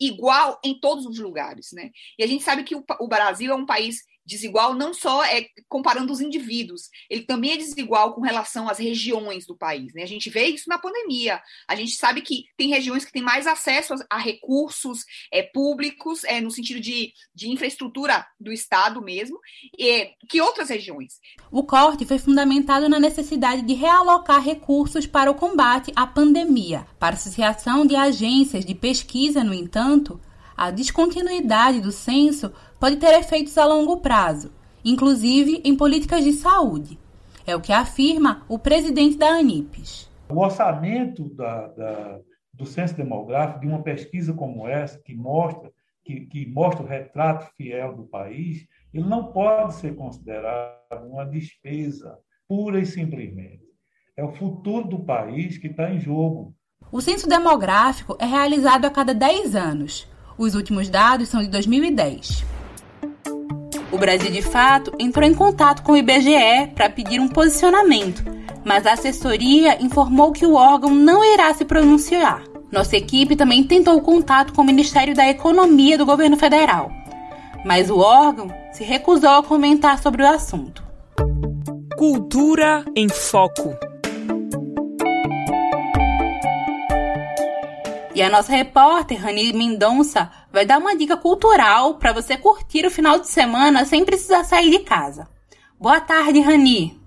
[0.00, 1.72] igual em todos os lugares.
[1.72, 1.90] Né?
[2.18, 5.46] E a gente sabe que o, o Brasil é um país desigual não só é
[5.68, 9.94] comparando os indivíduos, ele também é desigual com relação às regiões do país.
[9.94, 10.02] Né?
[10.02, 11.40] A gente vê isso na pandemia.
[11.68, 16.40] A gente sabe que tem regiões que têm mais acesso a, recursos é, públicos, é,
[16.40, 19.38] no sentido de, de infraestrutura do Estado mesmo,
[19.78, 21.20] é, que outras regiões.
[21.50, 26.86] O corte foi fundamentado na necessidade de realocar recursos para o combate à pandemia.
[26.98, 30.20] Para a Associação de Agências de Pesquisa, no entanto,
[30.56, 34.52] a descontinuidade do censo pode ter efeitos a longo prazo,
[34.84, 36.98] inclusive em políticas de saúde.
[37.46, 40.10] É o que afirma o presidente da ANIPES.
[40.28, 42.20] O orçamento da, da,
[42.52, 45.70] do censo demográfico, de uma pesquisa como essa, que mostra,
[46.04, 52.18] que, que mostra o retrato fiel do país, ele não pode ser considerado uma despesa
[52.48, 53.64] pura e simplesmente.
[54.16, 56.54] É o futuro do país que está em jogo.
[56.90, 60.08] O censo demográfico é realizado a cada 10 anos.
[60.38, 62.44] Os últimos dados são de 2010.
[63.90, 68.22] O Brasil de Fato entrou em contato com o IBGE para pedir um posicionamento,
[68.62, 72.42] mas a assessoria informou que o órgão não irá se pronunciar.
[72.70, 76.92] Nossa equipe também tentou contato com o Ministério da Economia do governo federal,
[77.64, 80.84] mas o órgão se recusou a comentar sobre o assunto.
[81.96, 83.74] Cultura em Foco.
[88.16, 92.90] E a nossa repórter, Rani Mendonça, vai dar uma dica cultural para você curtir o
[92.90, 95.28] final de semana sem precisar sair de casa.
[95.78, 96.98] Boa tarde, Rani.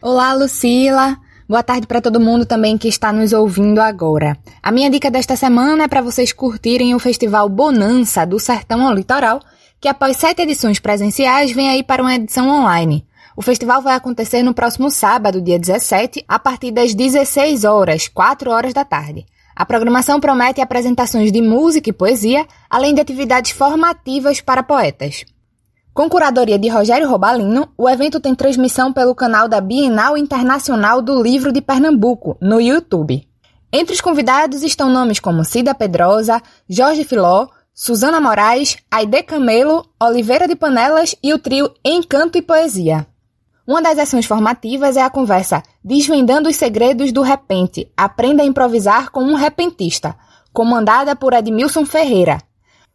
[0.00, 1.18] Olá, Lucila.
[1.48, 4.38] Boa tarde para todo mundo também que está nos ouvindo agora.
[4.62, 8.94] A minha dica desta semana é para vocês curtirem o Festival Bonança do Sertão ao
[8.94, 9.40] Litoral,
[9.80, 13.04] que após sete edições presenciais vem aí para uma edição online.
[13.36, 18.48] O festival vai acontecer no próximo sábado, dia 17, a partir das 16 horas, 4
[18.48, 19.26] horas da tarde.
[19.56, 25.24] A programação promete apresentações de música e poesia, além de atividades formativas para poetas.
[25.94, 31.22] Com curadoria de Rogério Robalino, o evento tem transmissão pelo canal da Bienal Internacional do
[31.22, 33.26] Livro de Pernambuco, no YouTube.
[33.72, 40.46] Entre os convidados estão nomes como Cida Pedrosa, Jorge Filó, Suzana Moraes, Aide Camelo, Oliveira
[40.46, 43.06] de Panelas e o trio Encanto e Poesia.
[43.66, 47.90] Uma das ações formativas é a conversa Desvendando os Segredos do Repente.
[47.96, 50.14] Aprenda a improvisar com um repentista,
[50.52, 52.38] comandada por Edmilson Ferreira.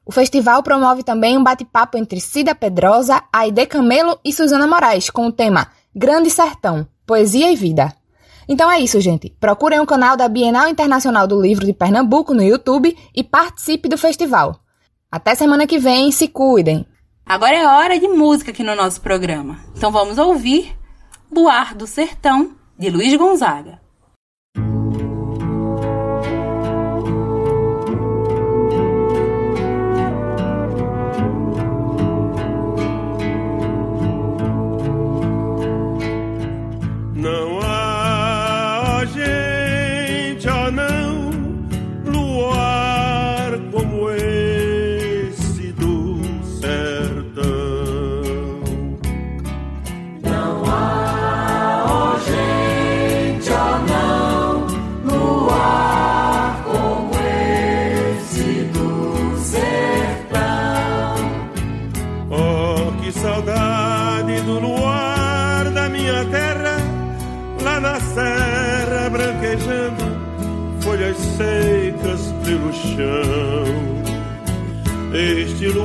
[0.06, 5.28] O festival promove também um bate-papo entre Cida Pedrosa, Aide Camelo e Suzana Moraes, com
[5.28, 7.94] o tema Grande Sertão, Poesia e Vida.
[8.48, 9.36] Então é isso, gente.
[9.42, 13.98] Procurem o canal da Bienal Internacional do Livro de Pernambuco no YouTube e participe do
[13.98, 14.58] festival.
[15.12, 16.86] Até semana que vem, se cuidem!
[17.26, 19.60] Agora é hora de música aqui no nosso programa.
[19.76, 20.76] Então vamos ouvir
[21.32, 23.81] Luar do Sertão, de Luiz Gonzaga.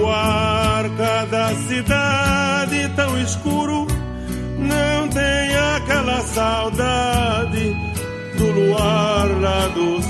[0.07, 3.87] Este luar, cada cidade tão escuro,
[4.57, 7.77] não tem aquela saudade
[8.39, 10.06] do luar lá do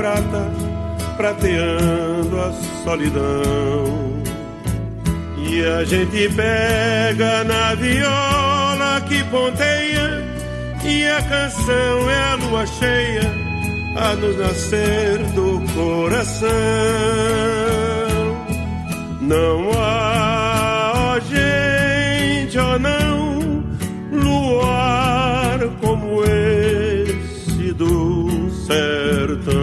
[0.00, 0.50] prata,
[1.18, 3.84] prateando a solidão.
[5.46, 10.24] E a gente pega na viola que ponteia,
[10.82, 13.30] e a canção é a lua cheia
[13.96, 16.48] a nos nascer do coração.
[19.20, 23.62] Não há, ó gente, ó não,
[24.10, 29.59] luar como esse do sertão.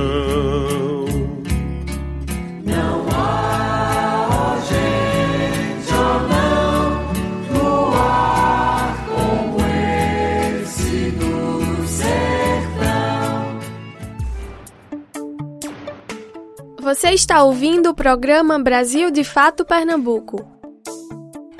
[16.88, 20.48] Você está ouvindo o programa Brasil de Fato Pernambuco.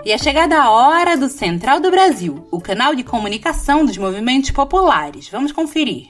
[0.06, 4.52] E é chegada a hora do Central do Brasil, o canal de comunicação dos movimentos
[4.52, 5.28] populares.
[5.28, 6.08] Vamos conferir.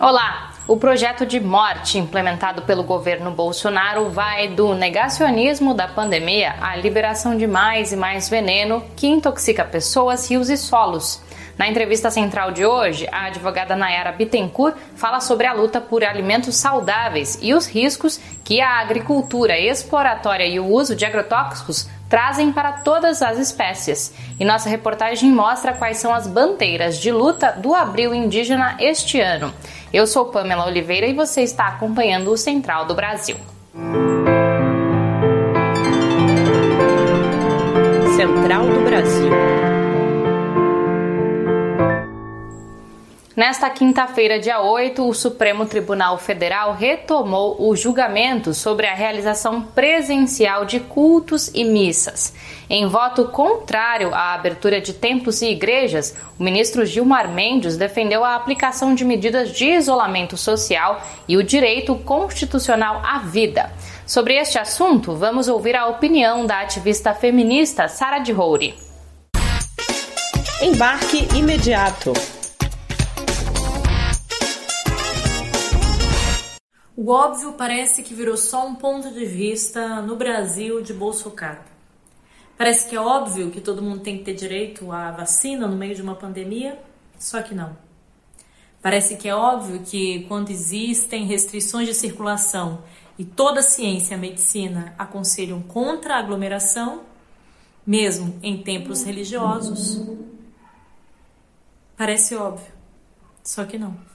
[0.00, 0.52] Olá!
[0.66, 7.36] O projeto de morte implementado pelo governo Bolsonaro vai do negacionismo da pandemia à liberação
[7.36, 11.22] de mais e mais veneno que intoxica pessoas, rios e solos.
[11.56, 16.56] Na entrevista central de hoje, a advogada Nayara Bittencourt fala sobre a luta por alimentos
[16.56, 22.72] saudáveis e os riscos que a agricultura exploratória e o uso de agrotóxicos trazem para
[22.72, 24.12] todas as espécies.
[24.38, 29.52] E nossa reportagem mostra quais são as bandeiras de luta do Abril Indígena este ano.
[29.92, 33.36] Eu sou Pamela Oliveira e você está acompanhando o Central do Brasil.
[38.16, 39.53] Central do Brasil.
[43.36, 50.64] Nesta quinta-feira, dia 8, o Supremo Tribunal Federal retomou o julgamento sobre a realização presencial
[50.64, 52.32] de cultos e missas.
[52.70, 58.36] Em voto contrário à abertura de templos e igrejas, o ministro Gilmar Mendes defendeu a
[58.36, 63.72] aplicação de medidas de isolamento social e o direito constitucional à vida.
[64.06, 68.76] Sobre este assunto, vamos ouvir a opinião da ativista feminista Sara de Roure.
[70.62, 72.12] Embarque imediato.
[76.96, 81.60] O óbvio parece que virou só um ponto de vista no Brasil de Bolsonaro.
[82.56, 85.96] Parece que é óbvio que todo mundo tem que ter direito à vacina no meio
[85.96, 86.80] de uma pandemia,
[87.18, 87.76] só que não.
[88.80, 92.84] Parece que é óbvio que quando existem restrições de circulação
[93.18, 97.02] e toda a ciência e a medicina aconselham contra a aglomeração,
[97.84, 100.00] mesmo em templos religiosos,
[101.96, 102.72] parece óbvio,
[103.42, 104.13] só que não.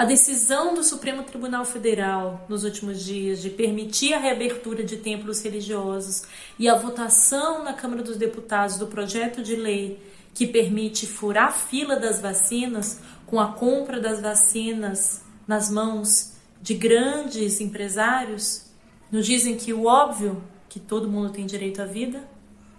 [0.00, 5.42] A decisão do Supremo Tribunal Federal nos últimos dias de permitir a reabertura de templos
[5.42, 6.22] religiosos
[6.58, 11.52] e a votação na Câmara dos Deputados do projeto de lei que permite furar a
[11.52, 16.32] fila das vacinas com a compra das vacinas nas mãos
[16.62, 18.70] de grandes empresários,
[19.12, 22.26] nos dizem que o óbvio, que todo mundo tem direito à vida,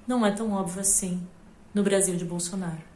[0.08, 1.22] não é tão óbvio assim
[1.72, 2.91] no Brasil de Bolsonaro.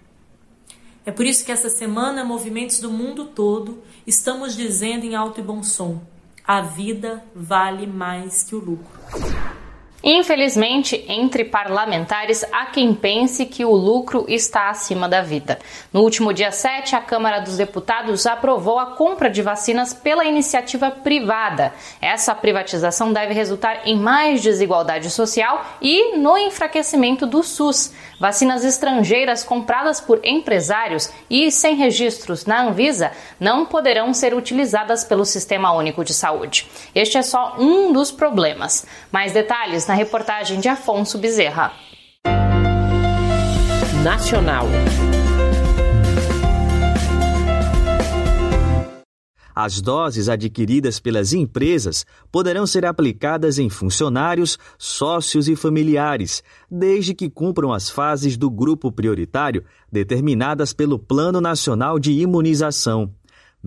[1.06, 5.43] É por isso que essa semana, movimentos do mundo todo, estamos dizendo em alto e
[5.43, 6.01] bom som:
[6.43, 9.64] a vida vale mais que o lucro.
[10.08, 15.58] Infelizmente, entre parlamentares, há quem pense que o lucro está acima da vida.
[15.91, 20.91] No último dia 7, a Câmara dos Deputados aprovou a compra de vacinas pela iniciativa
[20.91, 21.74] privada.
[21.99, 27.91] Essa privatização deve resultar em mais desigualdade social e no enfraquecimento do SUS.
[28.20, 35.26] Vacinas estrangeiras compradas por empresários e sem registros na Anvisa não poderão ser utilizadas pelo
[35.26, 36.70] Sistema Único de Saúde.
[36.93, 38.86] Este é só um dos problemas.
[39.12, 41.74] Mais detalhes na reportagem de Afonso Bezerra.
[44.04, 44.68] Nacional.
[49.56, 57.30] As doses adquiridas pelas empresas poderão ser aplicadas em funcionários, sócios e familiares, desde que
[57.30, 63.14] cumpram as fases do grupo prioritário determinadas pelo Plano Nacional de Imunização.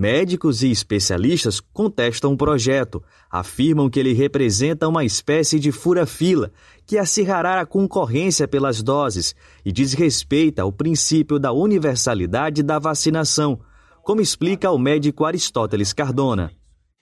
[0.01, 6.53] Médicos e especialistas contestam o projeto, afirmam que ele representa uma espécie de fura-fila
[6.87, 9.35] que acirrará a concorrência pelas doses
[9.65, 13.59] e desrespeita o princípio da universalidade da vacinação,
[14.01, 16.53] como explica o médico Aristóteles Cardona.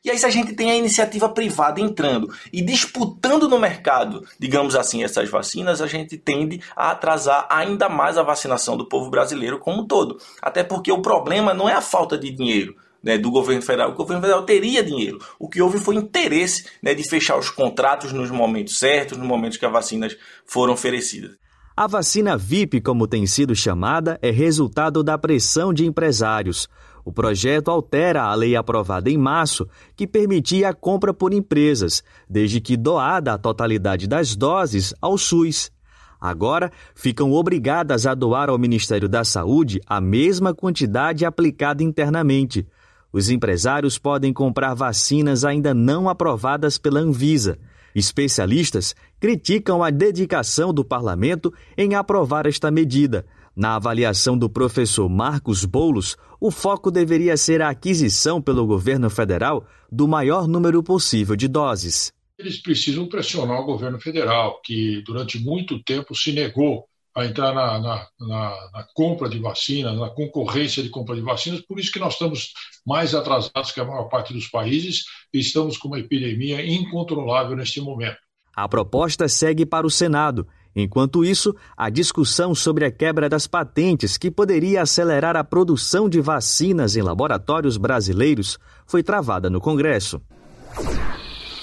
[0.02, 4.74] E aí, se a gente tem a iniciativa privada entrando e disputando no mercado, digamos
[4.74, 9.58] assim, essas vacinas, a gente tende a atrasar ainda mais a vacinação do povo brasileiro
[9.58, 10.18] como um todo.
[10.40, 12.74] Até porque o problema não é a falta de dinheiro
[13.06, 13.92] né, do governo federal.
[13.92, 15.20] O governo federal teria dinheiro.
[15.38, 19.56] O que houve foi interesse né, de fechar os contratos nos momentos certos, nos momentos
[19.56, 21.30] que as vacinas foram oferecidas.
[21.76, 26.68] A vacina VIP, como tem sido chamada, é resultado da pressão de empresários.
[27.04, 32.60] O projeto altera a lei aprovada em março, que permitia a compra por empresas, desde
[32.60, 35.70] que doada a totalidade das doses ao SUS.
[36.20, 42.66] Agora, ficam obrigadas a doar ao Ministério da Saúde a mesma quantidade aplicada internamente.
[43.16, 47.58] Os empresários podem comprar vacinas ainda não aprovadas pela Anvisa.
[47.94, 53.24] Especialistas criticam a dedicação do parlamento em aprovar esta medida.
[53.56, 59.66] Na avaliação do professor Marcos Boulos, o foco deveria ser a aquisição pelo governo federal
[59.90, 62.12] do maior número possível de doses.
[62.38, 66.86] Eles precisam pressionar o governo federal, que durante muito tempo se negou
[67.16, 71.62] a entrar na, na, na, na, compra de vacinas, na concorrência de compra de vacinas,
[71.62, 72.52] por isso que nós estamos
[72.86, 77.80] mais atrasados que a maior parte dos países e estamos com uma epidemia incontrolável neste
[77.80, 78.18] momento.
[78.54, 80.46] A proposta segue para o Senado.
[80.74, 86.20] Enquanto isso, a discussão sobre a quebra das patentes, que poderia acelerar a produção de
[86.20, 90.20] vacinas em laboratórios brasileiros, foi travada no Congresso.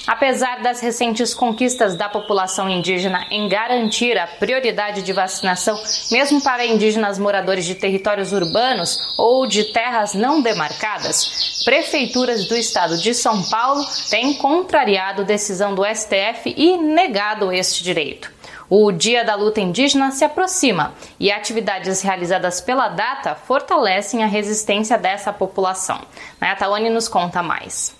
[0.06, 5.82] Apesar das recentes conquistas da população indígena em garantir a prioridade de vacinação,
[6.12, 12.98] mesmo para indígenas moradores de territórios urbanos ou de terras não demarcadas, prefeituras do estado
[12.98, 18.32] de São Paulo têm contrariado decisão do STF e negado este direito.
[18.70, 24.98] O Dia da Luta Indígena se aproxima e atividades realizadas pela data fortalecem a resistência
[24.98, 26.02] dessa população.
[26.42, 27.96] Nayataone nos conta mais.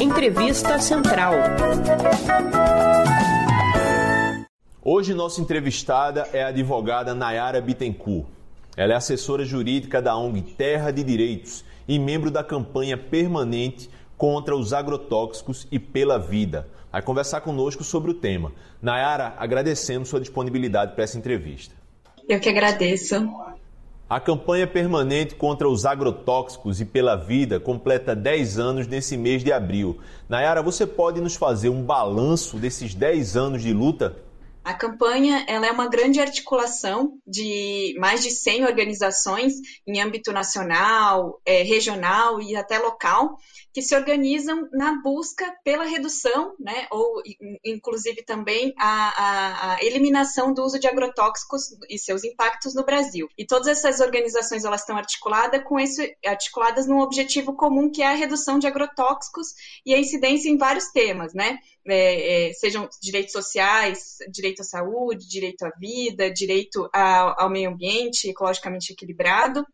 [0.00, 1.32] Entrevista Central.
[4.82, 8.26] Hoje nossa entrevistada é a advogada Nayara Bittencourt.
[8.76, 14.56] Ela é assessora jurídica da ONG Terra de Direitos e membro da campanha permanente contra
[14.56, 16.68] os agrotóxicos e pela vida.
[16.92, 18.52] Vai conversar conosco sobre o tema.
[18.80, 21.74] Nayara, agradecemos sua disponibilidade para essa entrevista.
[22.28, 23.28] Eu que agradeço.
[24.08, 29.52] A campanha permanente contra os agrotóxicos e pela vida completa 10 anos nesse mês de
[29.52, 29.98] abril.
[30.28, 34.16] Nayara, você pode nos fazer um balanço desses 10 anos de luta?
[34.62, 39.54] A campanha ela é uma grande articulação de mais de 100 organizações
[39.84, 43.36] em âmbito nacional, é, regional e até local,
[43.76, 47.22] que se organizam na busca pela redução, né, ou
[47.62, 53.28] inclusive também a, a, a, eliminação do uso de agrotóxicos e seus impactos no Brasil.
[53.36, 58.06] E todas essas organizações elas estão articuladas com esse, articuladas num objetivo comum que é
[58.06, 59.48] a redução de agrotóxicos
[59.84, 65.28] e a incidência em vários temas, né, é, é, sejam direitos sociais, direito à saúde,
[65.28, 69.66] direito à vida, direito ao, ao meio ambiente ecologicamente equilibrado.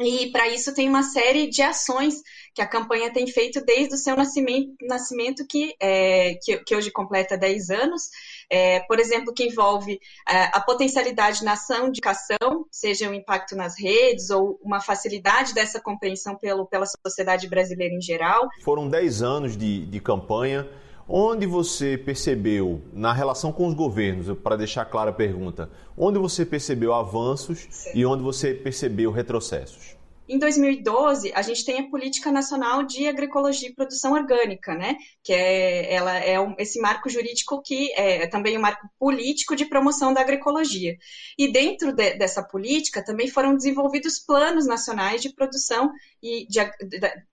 [0.00, 2.14] E para isso tem uma série de ações
[2.54, 6.90] que a campanha tem feito desde o seu nascimento, nascimento que, é, que, que, hoje
[6.90, 8.02] completa 10 anos.
[8.50, 13.54] É, por exemplo, que envolve é, a potencialidade na ação de educação, seja o impacto
[13.54, 18.48] nas redes ou uma facilidade dessa compreensão pelo, pela sociedade brasileira em geral.
[18.64, 20.66] Foram 10 anos de, de campanha.
[21.12, 26.46] Onde você percebeu, na relação com os governos, para deixar clara a pergunta, onde você
[26.46, 27.90] percebeu avanços Sim.
[27.96, 29.96] e onde você percebeu retrocessos?
[30.28, 34.96] Em 2012, a gente tem a Política Nacional de Agroecologia e Produção Orgânica, né?
[35.24, 39.64] Que é, ela é um, esse marco jurídico que é também um marco político de
[39.64, 40.96] promoção da agroecologia.
[41.36, 45.90] E dentro de, dessa política também foram desenvolvidos planos nacionais de produção
[46.22, 46.60] e de,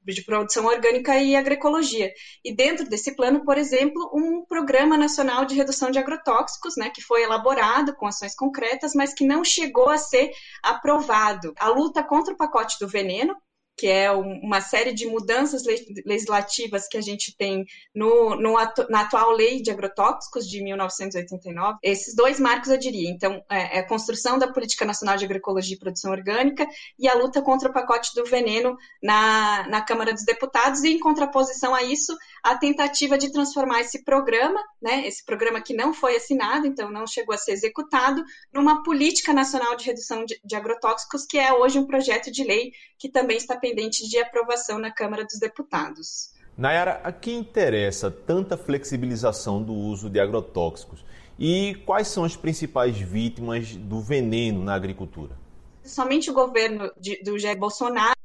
[0.03, 2.11] de, produção orgânica e agroecologia.
[2.43, 7.01] E dentro desse plano, por exemplo, um programa nacional de redução de agrotóxicos, né, que
[7.01, 10.31] foi elaborado com ações concretas, mas que não chegou a ser
[10.63, 11.53] aprovado.
[11.57, 13.35] A luta contra o pacote do veneno
[13.77, 15.63] que é uma série de mudanças
[16.03, 18.55] legislativas que a gente tem no, no
[18.89, 21.77] na atual lei de agrotóxicos de 1989.
[21.83, 23.09] Esses dois marcos, eu diria.
[23.09, 26.67] Então, é, é, a construção da Política Nacional de Agroecologia e Produção Orgânica
[26.97, 30.99] e a luta contra o pacote do veneno na, na Câmara dos Deputados, e em
[30.99, 36.15] contraposição a isso, a tentativa de transformar esse programa, né, esse programa que não foi
[36.15, 41.25] assinado, então não chegou a ser executado, numa política nacional de redução de, de agrotóxicos,
[41.25, 45.25] que é hoje um projeto de lei que também está pendente de aprovação na Câmara
[45.25, 46.31] dos Deputados.
[46.57, 51.03] Nayara, a que interessa tanta flexibilização do uso de agrotóxicos?
[51.37, 55.37] E quais são as principais vítimas do veneno na agricultura?
[55.83, 58.15] Somente o governo de, do Jair Bolsonaro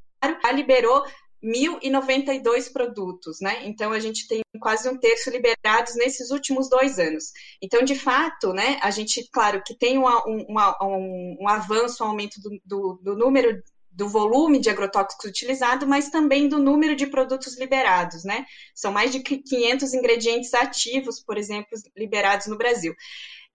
[0.55, 1.05] liberou
[1.43, 3.67] 1.092 produtos, né?
[3.67, 7.33] Então a gente tem quase um terço liberados nesses últimos dois anos.
[7.61, 10.47] Então, de fato, né, a gente, claro, que tem um, um,
[10.81, 13.61] um, um avanço, um aumento do, do, do número
[13.93, 18.45] do volume de agrotóxicos utilizado, mas também do número de produtos liberados, né?
[18.75, 22.95] São mais de 500 ingredientes ativos, por exemplo, liberados no Brasil.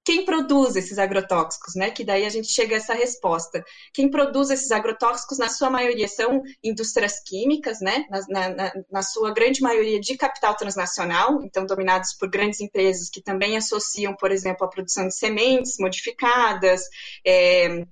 [0.08, 1.92] Quem produz esses agrotóxicos, né?
[1.92, 3.62] Que daí a gente chega a essa resposta.
[3.94, 8.06] Quem produz esses agrotóxicos, na sua maioria, são indústrias químicas, né?
[8.30, 13.22] Na, na, na sua grande maioria de capital transnacional, então dominados por grandes empresas que
[13.22, 16.84] também associam, por exemplo, a produção de sementes modificadas,
[17.26, 17.86] é,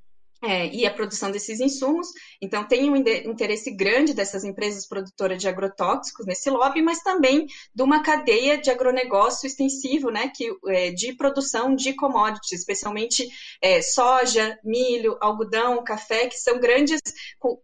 [0.45, 2.07] é, e a produção desses insumos.
[2.41, 7.83] Então, tem um interesse grande dessas empresas produtoras de agrotóxicos nesse lobby, mas também de
[7.83, 13.27] uma cadeia de agronegócio extensivo, né, que, é, de produção de commodities, especialmente
[13.61, 16.99] é, soja, milho, algodão, café, que são grandes,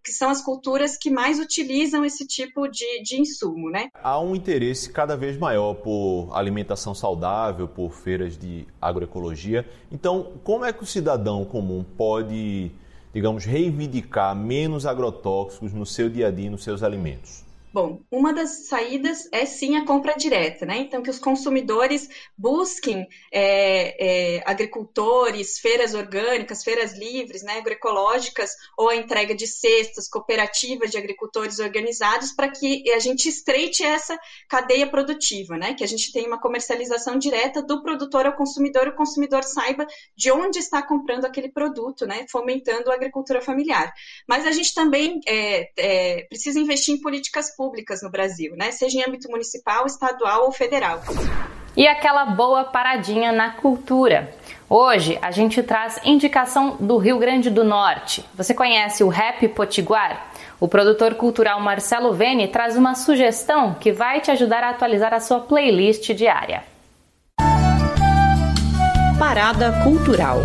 [0.04, 3.70] que são as culturas que mais utilizam esse tipo de, de insumo.
[3.70, 3.90] Né?
[4.02, 9.68] Há um interesse cada vez maior por alimentação saudável, por feiras de agroecologia.
[9.92, 12.71] Então, como é que o cidadão comum pode
[13.14, 17.51] digamos, reivindicar menos agrotóxicos no seu dia a dia, nos seus alimentos?
[17.74, 20.80] Bom, uma das saídas é sim a compra direta, né?
[20.80, 28.90] Então, que os consumidores busquem é, é, agricultores, feiras orgânicas, feiras livres, né, agroecológicas, ou
[28.90, 34.20] a entrega de cestas, cooperativas de agricultores organizados, para que a gente estreite essa
[34.50, 35.74] cadeia produtiva, né?
[35.74, 40.30] Que a gente tenha uma comercialização direta do produtor ao consumidor, o consumidor saiba de
[40.30, 42.26] onde está comprando aquele produto, né?
[42.30, 43.94] Fomentando a agricultura familiar.
[44.28, 48.72] Mas a gente também é, é precisa investir em políticas públicas públicas no Brasil, né?
[48.72, 51.00] seja em âmbito municipal, estadual ou federal.
[51.78, 54.34] E aquela boa paradinha na cultura.
[54.68, 58.26] Hoje a gente traz indicação do Rio Grande do Norte.
[58.34, 60.32] Você conhece o Rap Potiguar?
[60.60, 65.20] O produtor cultural Marcelo Vene traz uma sugestão que vai te ajudar a atualizar a
[65.20, 66.64] sua playlist diária.
[69.20, 70.40] Parada Cultural.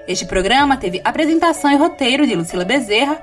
[0.07, 3.15] Este programa teve apresentação e roteiro de Lucila Bezerra,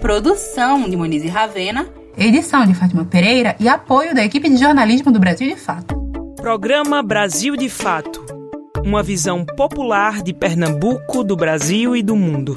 [0.00, 1.86] produção de Monize Ravena,
[2.16, 5.94] edição de Fátima Pereira e apoio da equipe de jornalismo do Brasil de Fato.
[6.36, 8.24] Programa Brasil de Fato.
[8.82, 12.56] Uma visão popular de Pernambuco, do Brasil e do mundo.